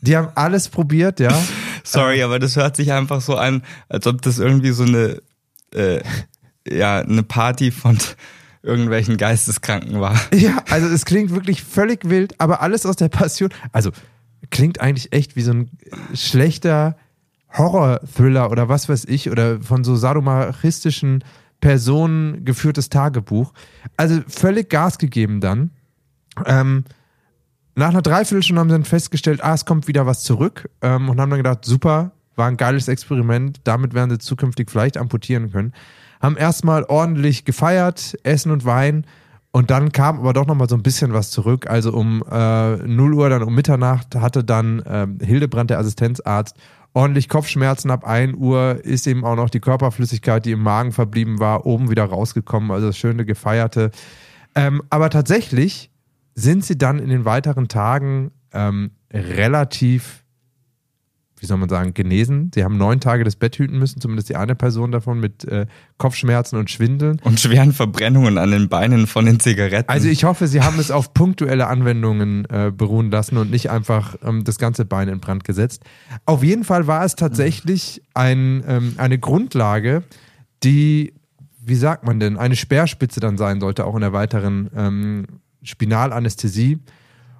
die 0.00 0.16
haben 0.16 0.28
alles 0.34 0.68
probiert, 0.68 1.20
ja. 1.20 1.30
Sorry, 1.84 2.22
aber 2.22 2.38
das 2.38 2.56
hört 2.56 2.76
sich 2.76 2.92
einfach 2.92 3.20
so 3.20 3.36
an, 3.36 3.62
als 3.88 4.06
ob 4.06 4.20
das 4.22 4.38
irgendwie 4.38 4.72
so 4.72 4.82
eine, 4.82 5.22
äh, 5.74 6.00
ja, 6.68 6.98
eine 6.98 7.22
Party 7.22 7.70
von 7.70 7.98
irgendwelchen 8.62 9.16
Geisteskranken 9.16 10.00
war. 10.00 10.20
Ja, 10.34 10.62
also 10.68 10.88
es 10.88 11.04
klingt 11.04 11.30
wirklich 11.30 11.62
völlig 11.62 12.08
wild, 12.08 12.34
aber 12.40 12.62
alles 12.62 12.84
aus 12.84 12.96
der 12.96 13.08
Passion. 13.08 13.50
Also 13.72 13.92
klingt 14.50 14.80
eigentlich 14.80 15.12
echt 15.12 15.36
wie 15.36 15.42
so 15.42 15.52
ein 15.52 15.70
schlechter 16.14 16.96
Horror-Thriller 17.56 18.50
oder 18.50 18.68
was 18.68 18.88
weiß 18.88 19.04
ich 19.06 19.30
oder 19.30 19.60
von 19.60 19.84
so 19.84 19.94
sadomachistischen 19.94 21.22
Personen 21.60 22.44
geführtes 22.44 22.88
Tagebuch. 22.88 23.52
Also 23.96 24.20
völlig 24.28 24.68
Gas 24.70 24.98
gegeben 24.98 25.40
dann. 25.40 25.70
Ähm, 26.44 26.84
nach 27.74 27.90
einer 27.90 28.02
Dreiviertelstunde 28.02 28.60
haben 28.60 28.70
sie 28.70 28.74
dann 28.74 28.84
festgestellt, 28.84 29.44
ah, 29.44 29.54
es 29.54 29.64
kommt 29.64 29.86
wieder 29.88 30.06
was 30.06 30.22
zurück 30.22 30.70
ähm, 30.82 31.08
und 31.08 31.20
haben 31.20 31.30
dann 31.30 31.38
gedacht, 31.38 31.64
super, 31.64 32.12
war 32.34 32.48
ein 32.48 32.56
geiles 32.56 32.88
Experiment, 32.88 33.60
damit 33.64 33.94
werden 33.94 34.10
sie 34.10 34.18
zukünftig 34.18 34.70
vielleicht 34.70 34.96
amputieren 34.96 35.52
können. 35.52 35.72
Haben 36.20 36.36
erstmal 36.36 36.84
ordentlich 36.84 37.44
gefeiert, 37.44 38.16
Essen 38.22 38.50
und 38.50 38.64
Wein 38.64 39.04
und 39.56 39.70
dann 39.70 39.90
kam 39.90 40.18
aber 40.18 40.34
doch 40.34 40.46
nochmal 40.46 40.68
so 40.68 40.74
ein 40.74 40.82
bisschen 40.82 41.14
was 41.14 41.30
zurück. 41.30 41.66
Also 41.68 41.92
um 41.92 42.22
äh, 42.30 42.76
0 42.76 43.14
Uhr, 43.14 43.30
dann 43.30 43.42
um 43.42 43.54
Mitternacht 43.54 44.14
hatte 44.14 44.44
dann 44.44 44.80
äh, 44.80 45.06
Hildebrand, 45.24 45.70
der 45.70 45.78
Assistenzarzt, 45.78 46.56
ordentlich 46.96 47.28
Kopfschmerzen 47.28 47.90
ab 47.90 48.06
1 48.06 48.38
Uhr, 48.38 48.80
ist 48.82 49.06
eben 49.06 49.22
auch 49.22 49.36
noch 49.36 49.50
die 49.50 49.60
Körperflüssigkeit, 49.60 50.46
die 50.46 50.52
im 50.52 50.62
Magen 50.62 50.92
verblieben 50.92 51.38
war, 51.38 51.66
oben 51.66 51.90
wieder 51.90 52.04
rausgekommen, 52.04 52.70
also 52.70 52.86
das 52.86 52.96
schöne 52.96 53.26
Gefeierte. 53.26 53.90
Ähm, 54.54 54.82
aber 54.88 55.10
tatsächlich 55.10 55.90
sind 56.34 56.64
sie 56.64 56.78
dann 56.78 56.98
in 56.98 57.10
den 57.10 57.26
weiteren 57.26 57.68
Tagen 57.68 58.30
ähm, 58.50 58.92
relativ 59.12 60.24
wie 61.46 61.48
soll 61.48 61.58
man 61.58 61.68
sagen, 61.68 61.94
genesen. 61.94 62.50
Sie 62.52 62.64
haben 62.64 62.76
neun 62.76 62.98
Tage 62.98 63.22
das 63.22 63.36
Bett 63.36 63.56
hüten 63.56 63.78
müssen, 63.78 64.00
zumindest 64.00 64.28
die 64.28 64.34
eine 64.34 64.56
Person 64.56 64.90
davon 64.90 65.20
mit 65.20 65.44
äh, 65.44 65.66
Kopfschmerzen 65.96 66.56
und 66.56 66.70
Schwindeln. 66.70 67.20
Und 67.22 67.38
schweren 67.38 67.72
Verbrennungen 67.72 68.36
an 68.36 68.50
den 68.50 68.68
Beinen 68.68 69.06
von 69.06 69.26
den 69.26 69.38
Zigaretten. 69.38 69.88
Also 69.88 70.08
ich 70.08 70.24
hoffe, 70.24 70.48
Sie 70.48 70.60
haben 70.60 70.80
es 70.80 70.90
auf 70.90 71.14
punktuelle 71.14 71.68
Anwendungen 71.68 72.46
äh, 72.46 72.72
beruhen 72.76 73.12
lassen 73.12 73.36
und 73.36 73.52
nicht 73.52 73.70
einfach 73.70 74.16
ähm, 74.24 74.42
das 74.42 74.58
ganze 74.58 74.84
Bein 74.84 75.06
in 75.06 75.20
Brand 75.20 75.44
gesetzt. 75.44 75.84
Auf 76.24 76.42
jeden 76.42 76.64
Fall 76.64 76.88
war 76.88 77.04
es 77.04 77.14
tatsächlich 77.14 78.02
ein, 78.14 78.64
ähm, 78.66 78.94
eine 78.96 79.20
Grundlage, 79.20 80.02
die, 80.64 81.14
wie 81.64 81.76
sagt 81.76 82.04
man 82.04 82.18
denn, 82.18 82.38
eine 82.38 82.56
Speerspitze 82.56 83.20
dann 83.20 83.38
sein 83.38 83.60
sollte, 83.60 83.84
auch 83.84 83.94
in 83.94 84.00
der 84.00 84.12
weiteren 84.12 84.68
ähm, 84.74 85.26
Spinalanästhesie. 85.62 86.80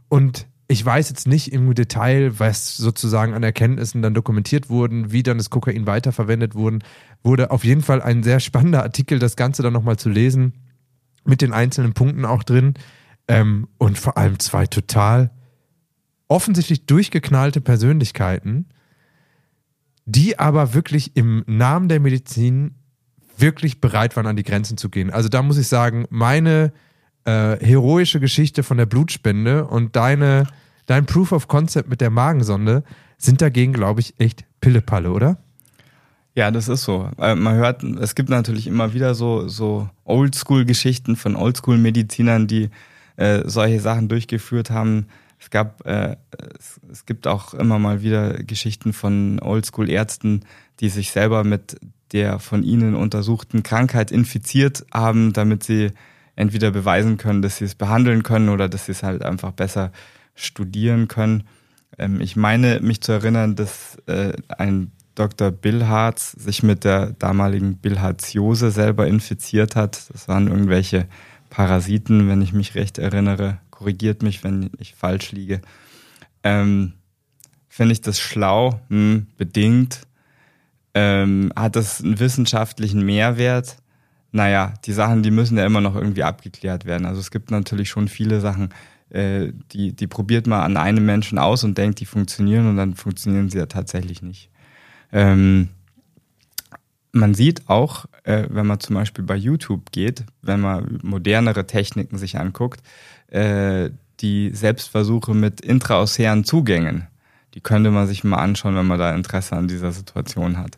Und 0.09 0.47
ich 0.68 0.85
weiß 0.85 1.09
jetzt 1.11 1.29
nicht 1.29 1.52
im 1.52 1.72
Detail, 1.74 2.38
was 2.38 2.76
sozusagen 2.76 3.35
an 3.35 3.42
Erkenntnissen 3.42 4.02
dann 4.02 4.14
dokumentiert 4.14 4.68
wurden, 4.68 5.12
wie 5.12 5.22
dann 5.22 5.38
das 5.38 5.50
Kokain 5.50 5.87
weiterverwendet 5.87 6.55
wurden. 6.55 6.81
Wurde 7.22 7.50
auf 7.50 7.64
jeden 7.64 7.83
Fall 7.83 8.02
ein 8.02 8.22
sehr 8.22 8.40
spannender 8.40 8.83
Artikel, 8.83 9.18
das 9.18 9.37
Ganze 9.37 9.62
dann 9.62 9.72
nochmal 9.72 9.96
zu 9.96 10.09
lesen, 10.09 10.55
mit 11.24 11.40
den 11.40 11.52
einzelnen 11.52 11.92
Punkten 11.92 12.24
auch 12.24 12.42
drin. 12.42 12.74
Ähm, 13.29 13.68
und 13.79 13.98
vor 13.98 14.16
allem 14.16 14.38
zwei 14.38 14.66
total 14.66 15.31
offensichtlich 16.29 16.87
durchgeknallte 16.87 17.61
Persönlichkeiten, 17.61 18.66
die 20.05 20.38
aber 20.38 20.74
wirklich 20.74 21.16
im 21.16 21.44
Namen 21.46 21.88
der 21.88 22.00
Medizin 22.00 22.74
wirklich 23.37 23.81
bereit 23.81 24.16
waren, 24.16 24.26
an 24.26 24.37
die 24.37 24.42
Grenzen 24.42 24.76
zu 24.76 24.88
gehen. 24.88 25.11
Also 25.11 25.29
da 25.29 25.42
muss 25.42 25.59
ich 25.59 25.68
sagen, 25.68 26.07
meine 26.11 26.72
äh, 27.27 27.59
heroische 27.61 28.21
Geschichte 28.21 28.62
von 28.62 28.77
der 28.77 28.87
Blutspende 28.87 29.67
und 29.67 29.97
deine, 29.97 30.47
dein 30.87 31.07
Proof 31.07 31.33
of 31.33 31.49
Concept 31.49 31.89
mit 31.89 32.01
der 32.01 32.11
Magensonde 32.11 32.85
sind 33.19 33.43
dagegen, 33.43 33.73
glaube 33.73 34.01
ich, 34.01 34.15
echt 34.19 34.45
Pillepalle, 34.61 35.11
oder? 35.11 35.39
Ja, 36.35 36.51
das 36.51 36.69
ist 36.69 36.85
so. 36.85 37.11
Äh, 37.19 37.35
man 37.35 37.57
hört, 37.57 37.83
es 37.83 38.15
gibt 38.15 38.29
natürlich 38.29 38.67
immer 38.67 38.95
wieder 38.95 39.15
so, 39.15 39.49
so 39.49 39.89
Oldschool-Geschichten 40.05 41.17
von 41.17 41.35
Oldschool-Medizinern, 41.35 42.47
die 42.47 42.71
äh, 43.17 43.43
solche 43.47 43.81
Sachen 43.81 44.09
durchgeführt 44.09 44.71
haben. 44.71 45.07
Es 45.41 45.51
gab, 45.51 45.85
äh, 45.87 46.17
es, 46.59 46.81
es 46.93 47.07
gibt 47.07 47.27
auch 47.27 47.55
immer 47.55 47.79
mal 47.79 48.03
wieder 48.03 48.35
Geschichten 48.35 48.93
von 48.93 49.41
Oldschool-Ärzten, 49.41 50.45
die 50.81 50.91
sich 50.91 51.11
selber 51.11 51.43
mit 51.43 51.79
der 52.12 52.39
von 52.39 52.62
ihnen 52.62 52.95
untersuchten 52.95 53.62
Krankheit 53.62 54.12
infiziert 54.12 54.87
haben, 54.93 55.33
damit 55.33 55.65
sie 55.65 55.91
entweder 56.37 56.70
beweisen 56.70 57.16
können, 57.16 57.42
dass 57.42 57.57
sie 57.57 57.64
es 57.64 57.75
behandeln 57.75 58.22
können 58.22 58.51
oder 58.51 58.68
dass 58.68 58.87
sie 58.87 58.92
es 58.92 59.03
halt 59.03 59.25
einfach 59.25 59.53
besser 59.53 59.90
studieren 60.35 61.09
können. 61.09 61.44
Ähm, 61.99 62.20
ich 62.20 62.37
meine, 62.37 62.81
mich 62.81 63.01
zu 63.01 63.12
erinnern, 63.12 63.57
dass 63.57 63.96
äh, 64.07 64.35
ein 64.57 64.92
Dr. 65.14 65.51
Billharz 65.51 66.33
sich 66.33 66.62
mit 66.62 66.85
der 66.85 67.12
damaligen 67.12 67.79
Bilharziose 67.79 68.70
selber 68.70 69.07
infiziert 69.07 69.75
hat. 69.75 70.11
Das 70.12 70.29
waren 70.29 70.46
irgendwelche 70.46 71.09
Parasiten, 71.49 72.29
wenn 72.29 72.42
ich 72.42 72.53
mich 72.53 72.75
recht 72.75 72.99
erinnere. 72.99 73.59
Korrigiert 73.70 74.22
mich, 74.22 74.44
wenn 74.44 74.70
ich 74.79 74.94
falsch 74.94 75.33
liege. 75.33 75.62
Ähm, 76.44 76.92
Finde 77.68 77.92
ich 77.92 78.03
das 78.03 78.20
schlau? 78.20 78.81
Hm, 78.88 79.27
bedingt. 79.38 80.03
Ähm, 80.94 81.53
hat 81.57 81.77
das 81.77 82.03
einen 82.03 82.20
wissenschaftlichen 82.20 83.05
Mehrwert? 83.05 83.77
Naja, 84.37 84.75
die 84.85 84.92
Sachen, 84.92 85.22
die 85.22 85.31
müssen 85.31 85.57
ja 85.57 85.64
immer 85.64 85.81
noch 85.81 85.96
irgendwie 85.96 86.22
abgeklärt 86.22 86.85
werden. 86.85 87.07
Also 87.07 87.20
es 87.20 87.31
gibt 87.31 87.51
natürlich 87.51 87.88
schon 87.88 88.07
viele 88.07 88.42
Sachen, 88.42 88.68
äh, 89.09 89.51
die, 89.72 89.96
die 89.96 90.07
probiert 90.07 90.46
man 90.46 90.61
an 90.61 90.77
einem 90.77 91.07
Menschen 91.07 91.38
aus 91.38 91.64
und 91.64 91.79
denkt, 91.79 92.01
die 92.01 92.05
funktionieren 92.05 92.68
und 92.68 92.77
dann 92.77 92.94
funktionieren 92.96 93.49
sie 93.49 93.57
ja 93.57 93.64
tatsächlich 93.64 94.20
nicht. 94.20 94.51
Ähm, 95.11 95.70
man 97.12 97.33
sieht 97.33 97.70
auch, 97.70 98.05
äh, 98.25 98.46
wenn 98.51 98.66
man 98.66 98.79
zum 98.79 98.96
Beispiel 98.96 99.25
bei 99.25 99.37
YouTube 99.37 99.90
geht, 99.90 100.25
wenn 100.42 100.61
man 100.61 100.99
modernere 101.03 101.66
Techniken 101.66 102.18
sich 102.18 102.38
anguckt, 102.38 102.83
äh, 103.29 103.88
die 104.20 104.51
Selbstversuche 104.53 105.33
mit 105.33 105.62
intraosären 105.62 106.44
Zugängen. 106.44 107.07
Die 107.55 107.62
könnte 107.62 107.90
man 107.90 108.07
sich 108.07 108.22
mal 108.22 108.37
anschauen, 108.37 108.77
wenn 108.77 108.87
man 108.87 108.99
da 108.99 109.14
Interesse 109.14 109.57
an 109.57 109.66
dieser 109.66 109.92
Situation 109.92 110.59
hat. 110.59 110.77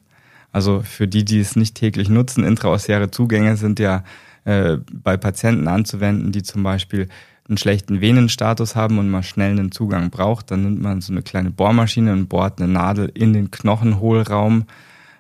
Also 0.53 0.81
für 0.81 1.07
die, 1.07 1.25
die 1.25 1.41
es 1.41 1.57
nicht 1.57 1.75
täglich 1.75 2.09
nutzen, 2.09 2.45
intraosäre 2.45 3.11
Zugänge 3.11 3.57
sind 3.57 3.79
ja 3.79 4.05
äh, 4.45 4.79
bei 4.93 5.17
Patienten 5.17 5.69
anzuwenden, 5.69 6.33
die 6.33 6.43
zum 6.43 6.63
Beispiel 6.63 7.09
einen 7.49 7.59
schlechten 7.59 8.01
Venenstatus 8.01 8.77
haben 8.77 8.99
und 8.99 9.11
mal 9.11 9.23
schnell 9.23 9.53
einen 9.53 9.73
Zugang 9.73 10.11
braucht. 10.11 10.51
Dann 10.51 10.63
nimmt 10.63 10.83
man 10.83 11.01
so 11.01 11.13
eine 11.13 11.23
kleine 11.23 11.51
Bohrmaschine 11.51 12.13
und 12.13 12.29
bohrt 12.29 12.61
eine 12.61 12.71
Nadel 12.71 13.11
in 13.13 13.33
den 13.33 13.51
Knochenhohlraum, 13.51 14.65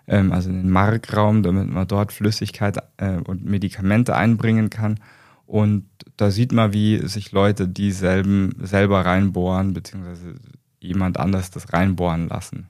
ähm, 0.07 0.33
also 0.33 0.51
in 0.51 0.57
den 0.57 0.71
Markraum, 0.71 1.43
damit 1.43 1.69
man 1.69 1.87
dort 1.87 2.13
Flüssigkeit 2.13 2.79
äh, 2.99 3.17
und 3.17 3.45
Medikamente 3.45 4.15
einbringen 4.15 4.71
kann. 4.71 5.01
Und 5.47 5.87
da 6.19 6.31
sieht 6.31 6.53
man, 6.53 6.75
wie 6.75 6.99
sich 7.09 7.33
Leute 7.33 7.67
dieselben 7.69 8.55
selber 8.61 9.07
reinbohren, 9.07 9.73
beziehungsweise 9.73 10.35
jemand 10.81 11.19
anders 11.19 11.51
das 11.51 11.73
reinbohren 11.73 12.29
lassen. 12.29 12.69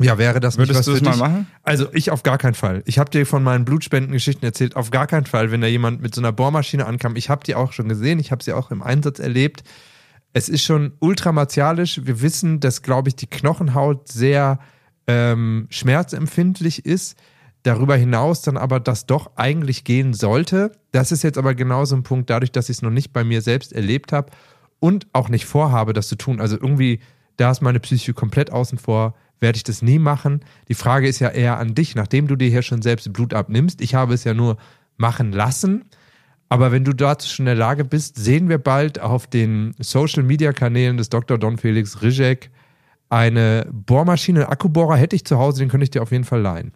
Ja, 0.00 0.16
wäre 0.16 0.40
das 0.40 0.56
Würdest 0.56 0.86
du 0.86 0.92
es 0.92 0.98
für 0.98 1.04
mal 1.04 1.16
machen? 1.16 1.46
Also 1.62 1.88
ich 1.92 2.10
auf 2.10 2.22
gar 2.22 2.38
keinen 2.38 2.54
Fall. 2.54 2.82
Ich 2.86 2.98
habe 2.98 3.10
dir 3.10 3.26
von 3.26 3.42
meinen 3.42 3.66
Blutspendengeschichten 3.66 4.42
erzählt. 4.42 4.74
Auf 4.74 4.90
gar 4.90 5.06
keinen 5.06 5.26
Fall, 5.26 5.50
wenn 5.50 5.60
da 5.60 5.66
jemand 5.66 6.00
mit 6.00 6.14
so 6.14 6.22
einer 6.22 6.32
Bohrmaschine 6.32 6.86
ankam. 6.86 7.16
Ich 7.16 7.28
habe 7.28 7.44
die 7.44 7.54
auch 7.54 7.72
schon 7.72 7.88
gesehen. 7.88 8.18
Ich 8.18 8.32
habe 8.32 8.42
sie 8.42 8.54
auch 8.54 8.70
im 8.70 8.82
Einsatz 8.82 9.18
erlebt. 9.18 9.62
Es 10.32 10.48
ist 10.48 10.64
schon 10.64 10.92
ultramartialisch. 11.00 12.00
Wir 12.04 12.22
wissen, 12.22 12.60
dass, 12.60 12.82
glaube 12.82 13.10
ich, 13.10 13.16
die 13.16 13.26
Knochenhaut 13.26 14.08
sehr 14.08 14.60
ähm, 15.06 15.66
schmerzempfindlich 15.68 16.86
ist. 16.86 17.18
Darüber 17.62 17.94
hinaus 17.94 18.40
dann 18.40 18.56
aber 18.56 18.80
das 18.80 19.04
doch 19.04 19.32
eigentlich 19.36 19.84
gehen 19.84 20.14
sollte. 20.14 20.72
Das 20.92 21.12
ist 21.12 21.22
jetzt 21.22 21.36
aber 21.36 21.54
genau 21.54 21.84
so 21.84 21.94
ein 21.94 22.04
Punkt, 22.04 22.30
dadurch, 22.30 22.52
dass 22.52 22.70
ich 22.70 22.78
es 22.78 22.82
noch 22.82 22.90
nicht 22.90 23.12
bei 23.12 23.22
mir 23.22 23.42
selbst 23.42 23.74
erlebt 23.74 24.12
habe 24.12 24.30
und 24.78 25.06
auch 25.12 25.28
nicht 25.28 25.44
vorhabe, 25.44 25.92
das 25.92 26.08
zu 26.08 26.16
tun. 26.16 26.40
Also 26.40 26.56
irgendwie, 26.56 27.00
da 27.36 27.50
ist 27.50 27.60
meine 27.60 27.80
Psyche 27.80 28.14
komplett 28.14 28.50
außen 28.50 28.78
vor, 28.78 29.14
werde 29.40 29.56
ich 29.56 29.64
das 29.64 29.82
nie 29.82 29.98
machen. 29.98 30.40
Die 30.68 30.74
Frage 30.74 31.08
ist 31.08 31.18
ja 31.18 31.28
eher 31.28 31.58
an 31.58 31.74
dich, 31.74 31.94
nachdem 31.94 32.28
du 32.28 32.36
dir 32.36 32.48
hier 32.48 32.62
schon 32.62 32.82
selbst 32.82 33.12
Blut 33.12 33.34
abnimmst. 33.34 33.80
Ich 33.80 33.94
habe 33.94 34.14
es 34.14 34.24
ja 34.24 34.34
nur 34.34 34.56
machen 34.96 35.32
lassen. 35.32 35.84
Aber 36.48 36.72
wenn 36.72 36.84
du 36.84 36.92
dazu 36.92 37.28
schon 37.28 37.44
in 37.44 37.46
der 37.46 37.54
Lage 37.54 37.84
bist, 37.84 38.16
sehen 38.16 38.48
wir 38.48 38.58
bald 38.58 39.00
auf 39.00 39.26
den 39.26 39.74
Social 39.78 40.22
Media 40.22 40.52
Kanälen 40.52 40.96
des 40.96 41.08
Dr. 41.08 41.38
Don 41.38 41.58
Felix 41.58 42.02
Rizek 42.02 42.50
eine 43.10 43.66
Bohrmaschine, 43.70 44.40
einen 44.40 44.48
Akkubohrer 44.48 44.96
hätte 44.96 45.16
ich 45.16 45.24
zu 45.24 45.36
Hause, 45.36 45.60
den 45.60 45.68
könnte 45.68 45.84
ich 45.84 45.90
dir 45.90 46.02
auf 46.02 46.12
jeden 46.12 46.24
Fall 46.24 46.40
leihen. 46.40 46.72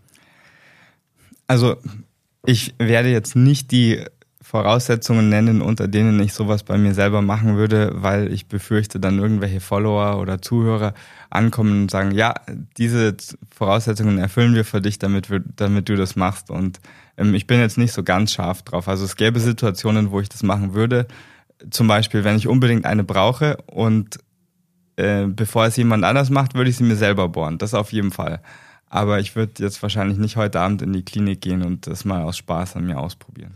Also 1.47 1.77
ich 2.45 2.75
werde 2.79 3.11
jetzt 3.11 3.37
nicht 3.37 3.71
die 3.71 4.05
Voraussetzungen 4.55 5.31
nennen, 5.31 5.63
unter 5.63 5.89
denen 5.89 6.21
ich 6.21 6.33
sowas 6.33 6.63
bei 6.63 6.79
mir 6.79 6.95
selber 6.95 7.23
machen 7.23 7.57
würde, 7.57 7.91
weil 7.93 8.33
ich 8.33 8.47
befürchte, 8.47 9.01
dann 9.01 9.19
irgendwelche 9.19 9.59
Follower 9.59 10.21
oder 10.21 10.41
Zuhörer 10.41 10.95
ankommen 11.29 11.83
und 11.83 11.91
sagen, 11.91 12.13
ja, 12.13 12.35
diese 12.77 13.17
Voraussetzungen 13.53 14.17
erfüllen 14.17 14.55
wir 14.55 14.65
für 14.65 14.81
dich, 14.81 15.01
damit, 15.01 15.29
wir, 15.29 15.43
damit 15.57 15.89
du 15.89 15.97
das 15.97 16.15
machst. 16.15 16.51
Und 16.51 16.79
ähm, 17.17 17.35
ich 17.35 17.49
bin 17.49 17.59
jetzt 17.59 17.79
nicht 17.79 17.91
so 17.91 18.05
ganz 18.05 18.31
scharf 18.31 18.63
drauf. 18.63 18.87
Also 18.87 19.05
es 19.05 19.17
gäbe 19.17 19.41
Situationen, 19.41 20.13
wo 20.13 20.21
ich 20.21 20.29
das 20.29 20.45
machen 20.45 20.73
würde. 20.73 21.09
Zum 21.71 21.89
Beispiel, 21.89 22.23
wenn 22.23 22.37
ich 22.37 22.47
unbedingt 22.47 22.85
eine 22.85 23.03
brauche 23.03 23.57
und 23.67 24.19
äh, 24.95 25.27
bevor 25.27 25.67
es 25.67 25.75
jemand 25.75 26.05
anders 26.05 26.31
macht, 26.31 26.55
würde 26.55 26.71
ich 26.71 26.77
sie 26.77 26.85
mir 26.85 26.95
selber 26.95 27.29
bohren. 27.29 27.59
Das 27.59 27.75
auf 27.75 27.93
jeden 27.93 28.13
Fall. 28.13 28.41
Aber 28.89 29.19
ich 29.19 29.35
würde 29.35 29.65
jetzt 29.65 29.83
wahrscheinlich 29.83 30.19
nicht 30.19 30.37
heute 30.37 30.61
Abend 30.61 30.81
in 30.81 30.93
die 30.93 31.05
Klinik 31.05 31.41
gehen 31.41 31.65
und 31.65 31.89
das 31.89 32.05
mal 32.05 32.23
aus 32.23 32.37
Spaß 32.37 32.77
an 32.77 32.87
mir 32.87 33.01
ausprobieren. 33.01 33.55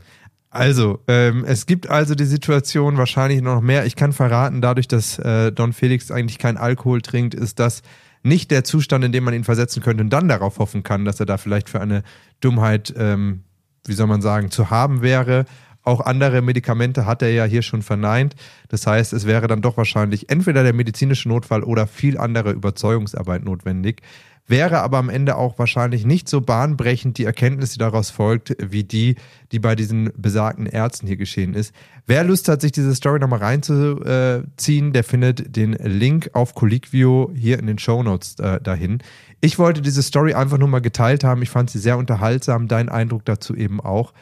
Also, 0.59 0.99
ähm, 1.07 1.44
es 1.47 1.66
gibt 1.66 1.88
also 1.88 2.16
die 2.16 2.25
Situation 2.25 2.97
wahrscheinlich 2.97 3.42
noch 3.42 3.61
mehr. 3.61 3.87
Ich 3.87 3.94
kann 3.94 4.12
verraten, 4.12 4.61
dadurch, 4.61 4.88
dass 4.88 5.16
äh, 5.21 5.53
Don 5.53 5.73
Felix 5.73 6.11
eigentlich 6.11 6.38
keinen 6.38 6.57
Alkohol 6.57 7.01
trinkt, 7.01 7.33
ist 7.33 7.61
das 7.61 7.83
nicht 8.25 8.51
der 8.51 8.64
Zustand, 8.64 9.05
in 9.05 9.12
dem 9.12 9.23
man 9.23 9.35
ihn 9.35 9.44
versetzen 9.44 9.85
könnte 9.85 10.03
und 10.03 10.11
dann 10.11 10.27
darauf 10.27 10.59
hoffen 10.59 10.83
kann, 10.83 11.05
dass 11.05 11.21
er 11.21 11.27
da 11.27 11.37
vielleicht 11.38 11.71
für 11.71 11.81
eine 11.81 12.03
Dummheit, 12.40 12.92
ähm, 12.99 13.44
wie 13.87 13.92
soll 13.92 14.09
man 14.09 14.21
sagen, 14.21 14.51
zu 14.51 14.68
haben 14.68 15.01
wäre. 15.01 15.44
Auch 15.85 16.01
andere 16.01 16.42
Medikamente 16.42 17.07
hat 17.07 17.23
er 17.23 17.31
ja 17.31 17.44
hier 17.44 17.62
schon 17.62 17.83
verneint. 17.83 18.35
Das 18.68 18.85
heißt, 18.85 19.12
es 19.12 19.27
wäre 19.27 19.47
dann 19.47 19.62
doch 19.62 19.77
wahrscheinlich 19.77 20.29
entweder 20.29 20.64
der 20.64 20.73
medizinische 20.73 21.29
Notfall 21.29 21.62
oder 21.62 21.87
viel 21.87 22.18
andere 22.18 22.51
Überzeugungsarbeit 22.51 23.44
notwendig. 23.44 24.03
Wäre 24.48 24.80
aber 24.80 24.96
am 24.98 25.11
Ende 25.11 25.37
auch 25.37 25.58
wahrscheinlich 25.58 26.06
nicht 26.06 26.28
so 26.28 26.40
bahnbrechend 26.40 27.18
die 27.18 27.24
Erkenntnis, 27.24 27.72
die 27.72 27.78
daraus 27.78 28.11
folgt, 28.11 28.56
wie 28.58 28.82
die, 28.82 29.16
die 29.52 29.58
bei 29.58 29.74
diesen 29.76 30.11
besagten 30.16 30.64
Ärzten 30.66 31.06
hier 31.06 31.18
geschehen 31.18 31.52
ist. 31.54 31.74
Wer 32.06 32.24
Lust 32.24 32.48
hat, 32.48 32.62
sich 32.62 32.72
diese 32.72 32.94
Story 32.94 33.18
nochmal 33.20 33.40
reinzuziehen, 33.40 34.92
der 34.92 35.04
findet 35.04 35.54
den 35.56 35.74
Link 35.74 36.30
auf 36.32 36.54
Colliquio 36.54 37.30
hier 37.34 37.58
in 37.58 37.66
den 37.66 37.78
Show 37.78 38.02
Notes 38.02 38.37
äh, 38.38 38.61
dahin. 38.61 38.98
Ich 39.40 39.58
wollte 39.58 39.82
diese 39.82 40.02
Story 40.02 40.34
einfach 40.34 40.58
nur 40.58 40.68
mal 40.68 40.80
geteilt 40.80 41.24
haben. 41.24 41.42
Ich 41.42 41.50
fand 41.50 41.70
sie 41.70 41.78
sehr 41.78 41.98
unterhaltsam. 41.98 42.68
Dein 42.68 42.88
Eindruck 42.88 43.24
dazu 43.24 43.54
eben 43.54 43.80
auch. 43.80 44.12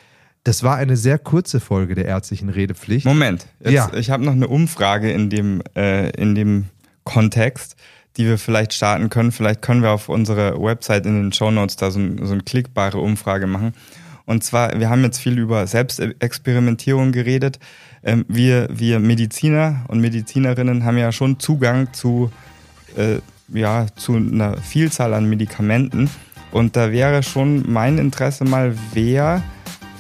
Das 0.44 0.62
war 0.62 0.76
eine 0.76 0.96
sehr 0.96 1.18
kurze 1.18 1.58
Folge 1.60 1.94
der 1.94 2.04
ärztlichen 2.04 2.48
Redepflicht. 2.50 3.06
Moment, 3.06 3.46
jetzt, 3.60 3.72
Ja. 3.72 3.90
ich 3.94 4.10
habe 4.10 4.24
noch 4.24 4.32
eine 4.32 4.48
Umfrage 4.48 5.10
in 5.10 5.30
dem, 5.30 5.62
äh, 5.74 6.10
in 6.10 6.34
dem 6.34 6.66
Kontext, 7.04 7.76
die 8.16 8.26
wir 8.26 8.38
vielleicht 8.38 8.72
starten 8.72 9.10
können. 9.10 9.32
Vielleicht 9.32 9.62
können 9.62 9.82
wir 9.82 9.90
auf 9.90 10.08
unserer 10.08 10.60
Website 10.60 11.06
in 11.06 11.20
den 11.20 11.32
Show 11.32 11.50
Notes 11.50 11.76
da 11.76 11.90
so, 11.90 12.00
so 12.22 12.32
eine 12.32 12.42
klickbare 12.42 12.98
Umfrage 12.98 13.46
machen. 13.46 13.74
Und 14.24 14.42
zwar, 14.42 14.78
wir 14.78 14.90
haben 14.90 15.04
jetzt 15.04 15.18
viel 15.18 15.38
über 15.38 15.66
Selbstexperimentierung 15.66 17.12
geredet. 17.12 17.58
Ähm, 18.02 18.24
wir, 18.28 18.68
wir 18.72 18.98
Mediziner 18.98 19.84
und 19.88 20.00
Medizinerinnen 20.00 20.84
haben 20.84 20.98
ja 20.98 21.12
schon 21.12 21.38
Zugang 21.38 21.92
zu, 21.92 22.30
äh, 22.96 23.18
ja, 23.48 23.86
zu 23.94 24.16
einer 24.16 24.56
Vielzahl 24.58 25.14
an 25.14 25.28
Medikamenten. 25.28 26.10
Und 26.50 26.74
da 26.76 26.90
wäre 26.90 27.22
schon 27.22 27.70
mein 27.70 27.98
Interesse 27.98 28.44
mal, 28.44 28.74
wer 28.92 29.42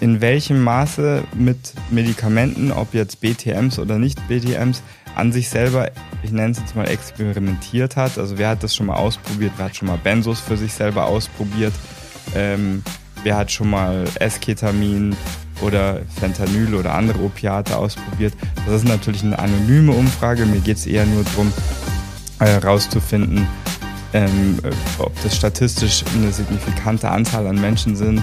in 0.00 0.20
welchem 0.20 0.62
Maße 0.62 1.22
mit 1.34 1.74
Medikamenten, 1.90 2.72
ob 2.72 2.94
jetzt 2.94 3.20
BTMs 3.20 3.78
oder 3.78 3.98
nicht 3.98 4.26
BTMs, 4.28 4.82
an 5.16 5.32
sich 5.32 5.48
selber, 5.48 5.90
ich 6.22 6.30
nenne 6.30 6.52
es 6.52 6.58
jetzt 6.58 6.76
mal, 6.76 6.88
experimentiert 6.88 7.96
hat. 7.96 8.18
Also 8.18 8.38
wer 8.38 8.50
hat 8.50 8.62
das 8.62 8.74
schon 8.74 8.86
mal 8.86 8.96
ausprobiert? 8.96 9.52
Wer 9.56 9.66
hat 9.66 9.76
schon 9.76 9.88
mal 9.88 9.98
Benzos 9.98 10.40
für 10.40 10.56
sich 10.56 10.72
selber 10.72 11.06
ausprobiert? 11.06 11.72
Ähm, 12.34 12.82
wer 13.22 13.36
hat 13.36 13.50
schon 13.50 13.70
mal 13.70 14.04
Esketamin 14.20 15.16
oder 15.62 16.00
Fentanyl 16.20 16.74
oder 16.74 16.94
andere 16.94 17.18
Opiate 17.20 17.76
ausprobiert? 17.76 18.34
Das 18.66 18.76
ist 18.76 18.88
natürlich 18.88 19.22
eine 19.22 19.38
anonyme 19.38 19.92
Umfrage. 19.92 20.44
Mir 20.44 20.60
geht 20.60 20.76
es 20.76 20.86
eher 20.86 21.06
nur 21.06 21.24
darum, 21.24 21.52
herauszufinden, 22.38 23.46
ähm, 24.12 24.58
ob 24.98 25.12
das 25.22 25.34
statistisch 25.34 26.04
eine 26.14 26.30
signifikante 26.30 27.10
Anzahl 27.10 27.46
an 27.46 27.58
Menschen 27.58 27.96
sind 27.96 28.20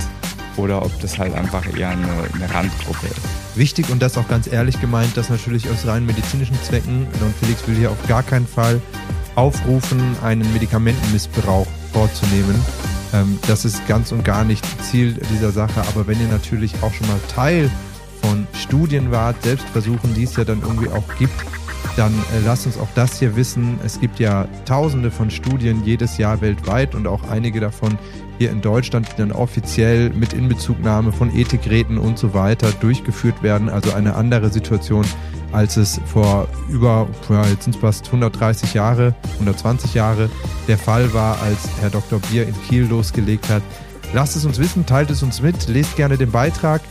oder 0.58 0.86
ob 0.86 1.00
das 1.02 1.18
halt 1.18 1.34
einfach 1.34 1.66
eher 1.76 1.90
eine, 1.90 2.08
eine 2.36 2.54
Randgruppe 2.54 3.08
ist. 3.08 3.43
Wichtig 3.56 3.90
und 3.92 4.02
das 4.02 4.18
auch 4.18 4.28
ganz 4.28 4.52
ehrlich 4.52 4.82
gemeint, 4.82 5.16
dass 5.16 5.30
natürlich 5.30 5.70
aus 5.70 5.86
rein 5.86 6.06
medizinischen 6.06 6.60
Zwecken, 6.64 7.08
Don 7.20 7.34
Felix 7.40 7.68
will 7.68 7.76
hier 7.76 7.92
auf 7.92 8.08
gar 8.08 8.24
keinen 8.24 8.48
Fall 8.48 8.82
aufrufen, 9.36 10.02
einen 10.24 10.52
Medikamentenmissbrauch 10.54 11.68
vorzunehmen. 11.92 12.56
Ähm, 13.14 13.38
das 13.48 13.66
ist 13.66 13.86
ganz 13.88 14.12
und 14.12 14.26
gar 14.26 14.44
nicht 14.44 14.66
Ziel 14.84 15.20
dieser 15.32 15.52
Sache. 15.52 15.82
Aber 15.82 16.08
wenn 16.08 16.20
ihr 16.20 16.28
natürlich 16.28 16.74
auch 16.82 16.94
schon 16.94 17.08
mal 17.08 17.20
Teil 17.34 17.70
von 18.22 18.48
Studienwart, 18.54 19.42
Selbstversuchen, 19.44 20.14
die 20.16 20.24
es 20.24 20.36
ja 20.36 20.44
dann 20.46 20.62
irgendwie 20.62 20.90
auch 20.90 21.04
gibt, 21.20 21.34
dann 21.96 22.14
äh, 22.14 22.46
lasst 22.46 22.66
uns 22.66 22.78
auch 22.78 22.88
das 22.96 23.20
hier 23.20 23.36
wissen. 23.36 23.80
Es 23.86 24.00
gibt 24.00 24.20
ja 24.20 24.48
tausende 24.66 25.12
von 25.12 25.30
Studien 25.30 25.84
jedes 25.86 26.18
Jahr 26.18 26.42
weltweit 26.42 26.96
und 26.96 27.06
auch 27.06 27.30
einige 27.30 27.60
davon 27.60 27.98
hier 28.44 28.52
in 28.52 28.62
Deutschland, 28.62 29.08
die 29.10 29.22
dann 29.22 29.32
offiziell 29.32 30.10
mit 30.10 30.34
Inbezugnahme 30.34 31.14
von 31.14 31.34
Ethikräten 31.34 31.98
und 31.98 32.20
so 32.20 32.34
weiter 32.34 32.70
durchgeführt 32.82 33.42
werden. 33.42 33.70
Also 33.70 33.94
eine 33.94 34.16
andere 34.16 34.50
Situation, 34.50 35.06
als 35.54 35.78
es 35.78 36.02
vor 36.06 36.50
über, 36.70 37.08
ja, 37.30 37.46
jetzt 37.46 37.64
sind 37.64 37.76
es 37.76 37.80
fast 37.80 38.08
130 38.08 38.74
Jahre, 38.74 39.16
120 39.36 39.94
Jahre 39.94 40.30
der 40.68 40.78
Fall 40.78 41.14
war, 41.14 41.42
als 41.42 41.70
Herr 41.80 41.90
Dr. 41.90 42.20
Bier 42.20 42.46
in 42.46 42.56
Kiel 42.68 42.84
losgelegt 42.84 43.48
hat. 43.48 43.64
Lasst 44.14 44.36
es 44.36 44.44
uns 44.44 44.60
wissen, 44.60 44.86
teilt 44.86 45.10
es 45.10 45.24
uns 45.24 45.42
mit, 45.42 45.70
lest 45.70 45.96
gerne 45.96 46.18
den 46.18 46.32
Beitrag. 46.32 46.82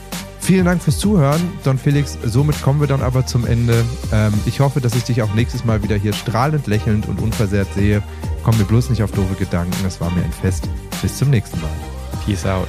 Vielen 0.42 0.64
Dank 0.64 0.82
fürs 0.82 0.98
Zuhören, 0.98 1.40
Don 1.62 1.78
Felix. 1.78 2.18
Somit 2.24 2.60
kommen 2.62 2.80
wir 2.80 2.88
dann 2.88 3.00
aber 3.00 3.24
zum 3.24 3.46
Ende. 3.46 3.84
Ähm, 4.12 4.34
ich 4.44 4.58
hoffe, 4.58 4.80
dass 4.80 4.94
ich 4.96 5.04
dich 5.04 5.22
auch 5.22 5.32
nächstes 5.34 5.64
Mal 5.64 5.84
wieder 5.84 5.96
hier 5.96 6.12
strahlend, 6.12 6.66
lächelnd 6.66 7.06
und 7.08 7.20
unversehrt 7.20 7.72
sehe. 7.74 8.02
Komm 8.42 8.58
mir 8.58 8.64
bloß 8.64 8.90
nicht 8.90 9.04
auf 9.04 9.12
doofe 9.12 9.34
Gedanken. 9.34 9.86
Es 9.86 10.00
war 10.00 10.10
mir 10.10 10.24
ein 10.24 10.32
Fest. 10.32 10.68
Bis 11.00 11.16
zum 11.16 11.30
nächsten 11.30 11.60
Mal. 11.60 11.70
Peace 12.26 12.44
out. 12.44 12.68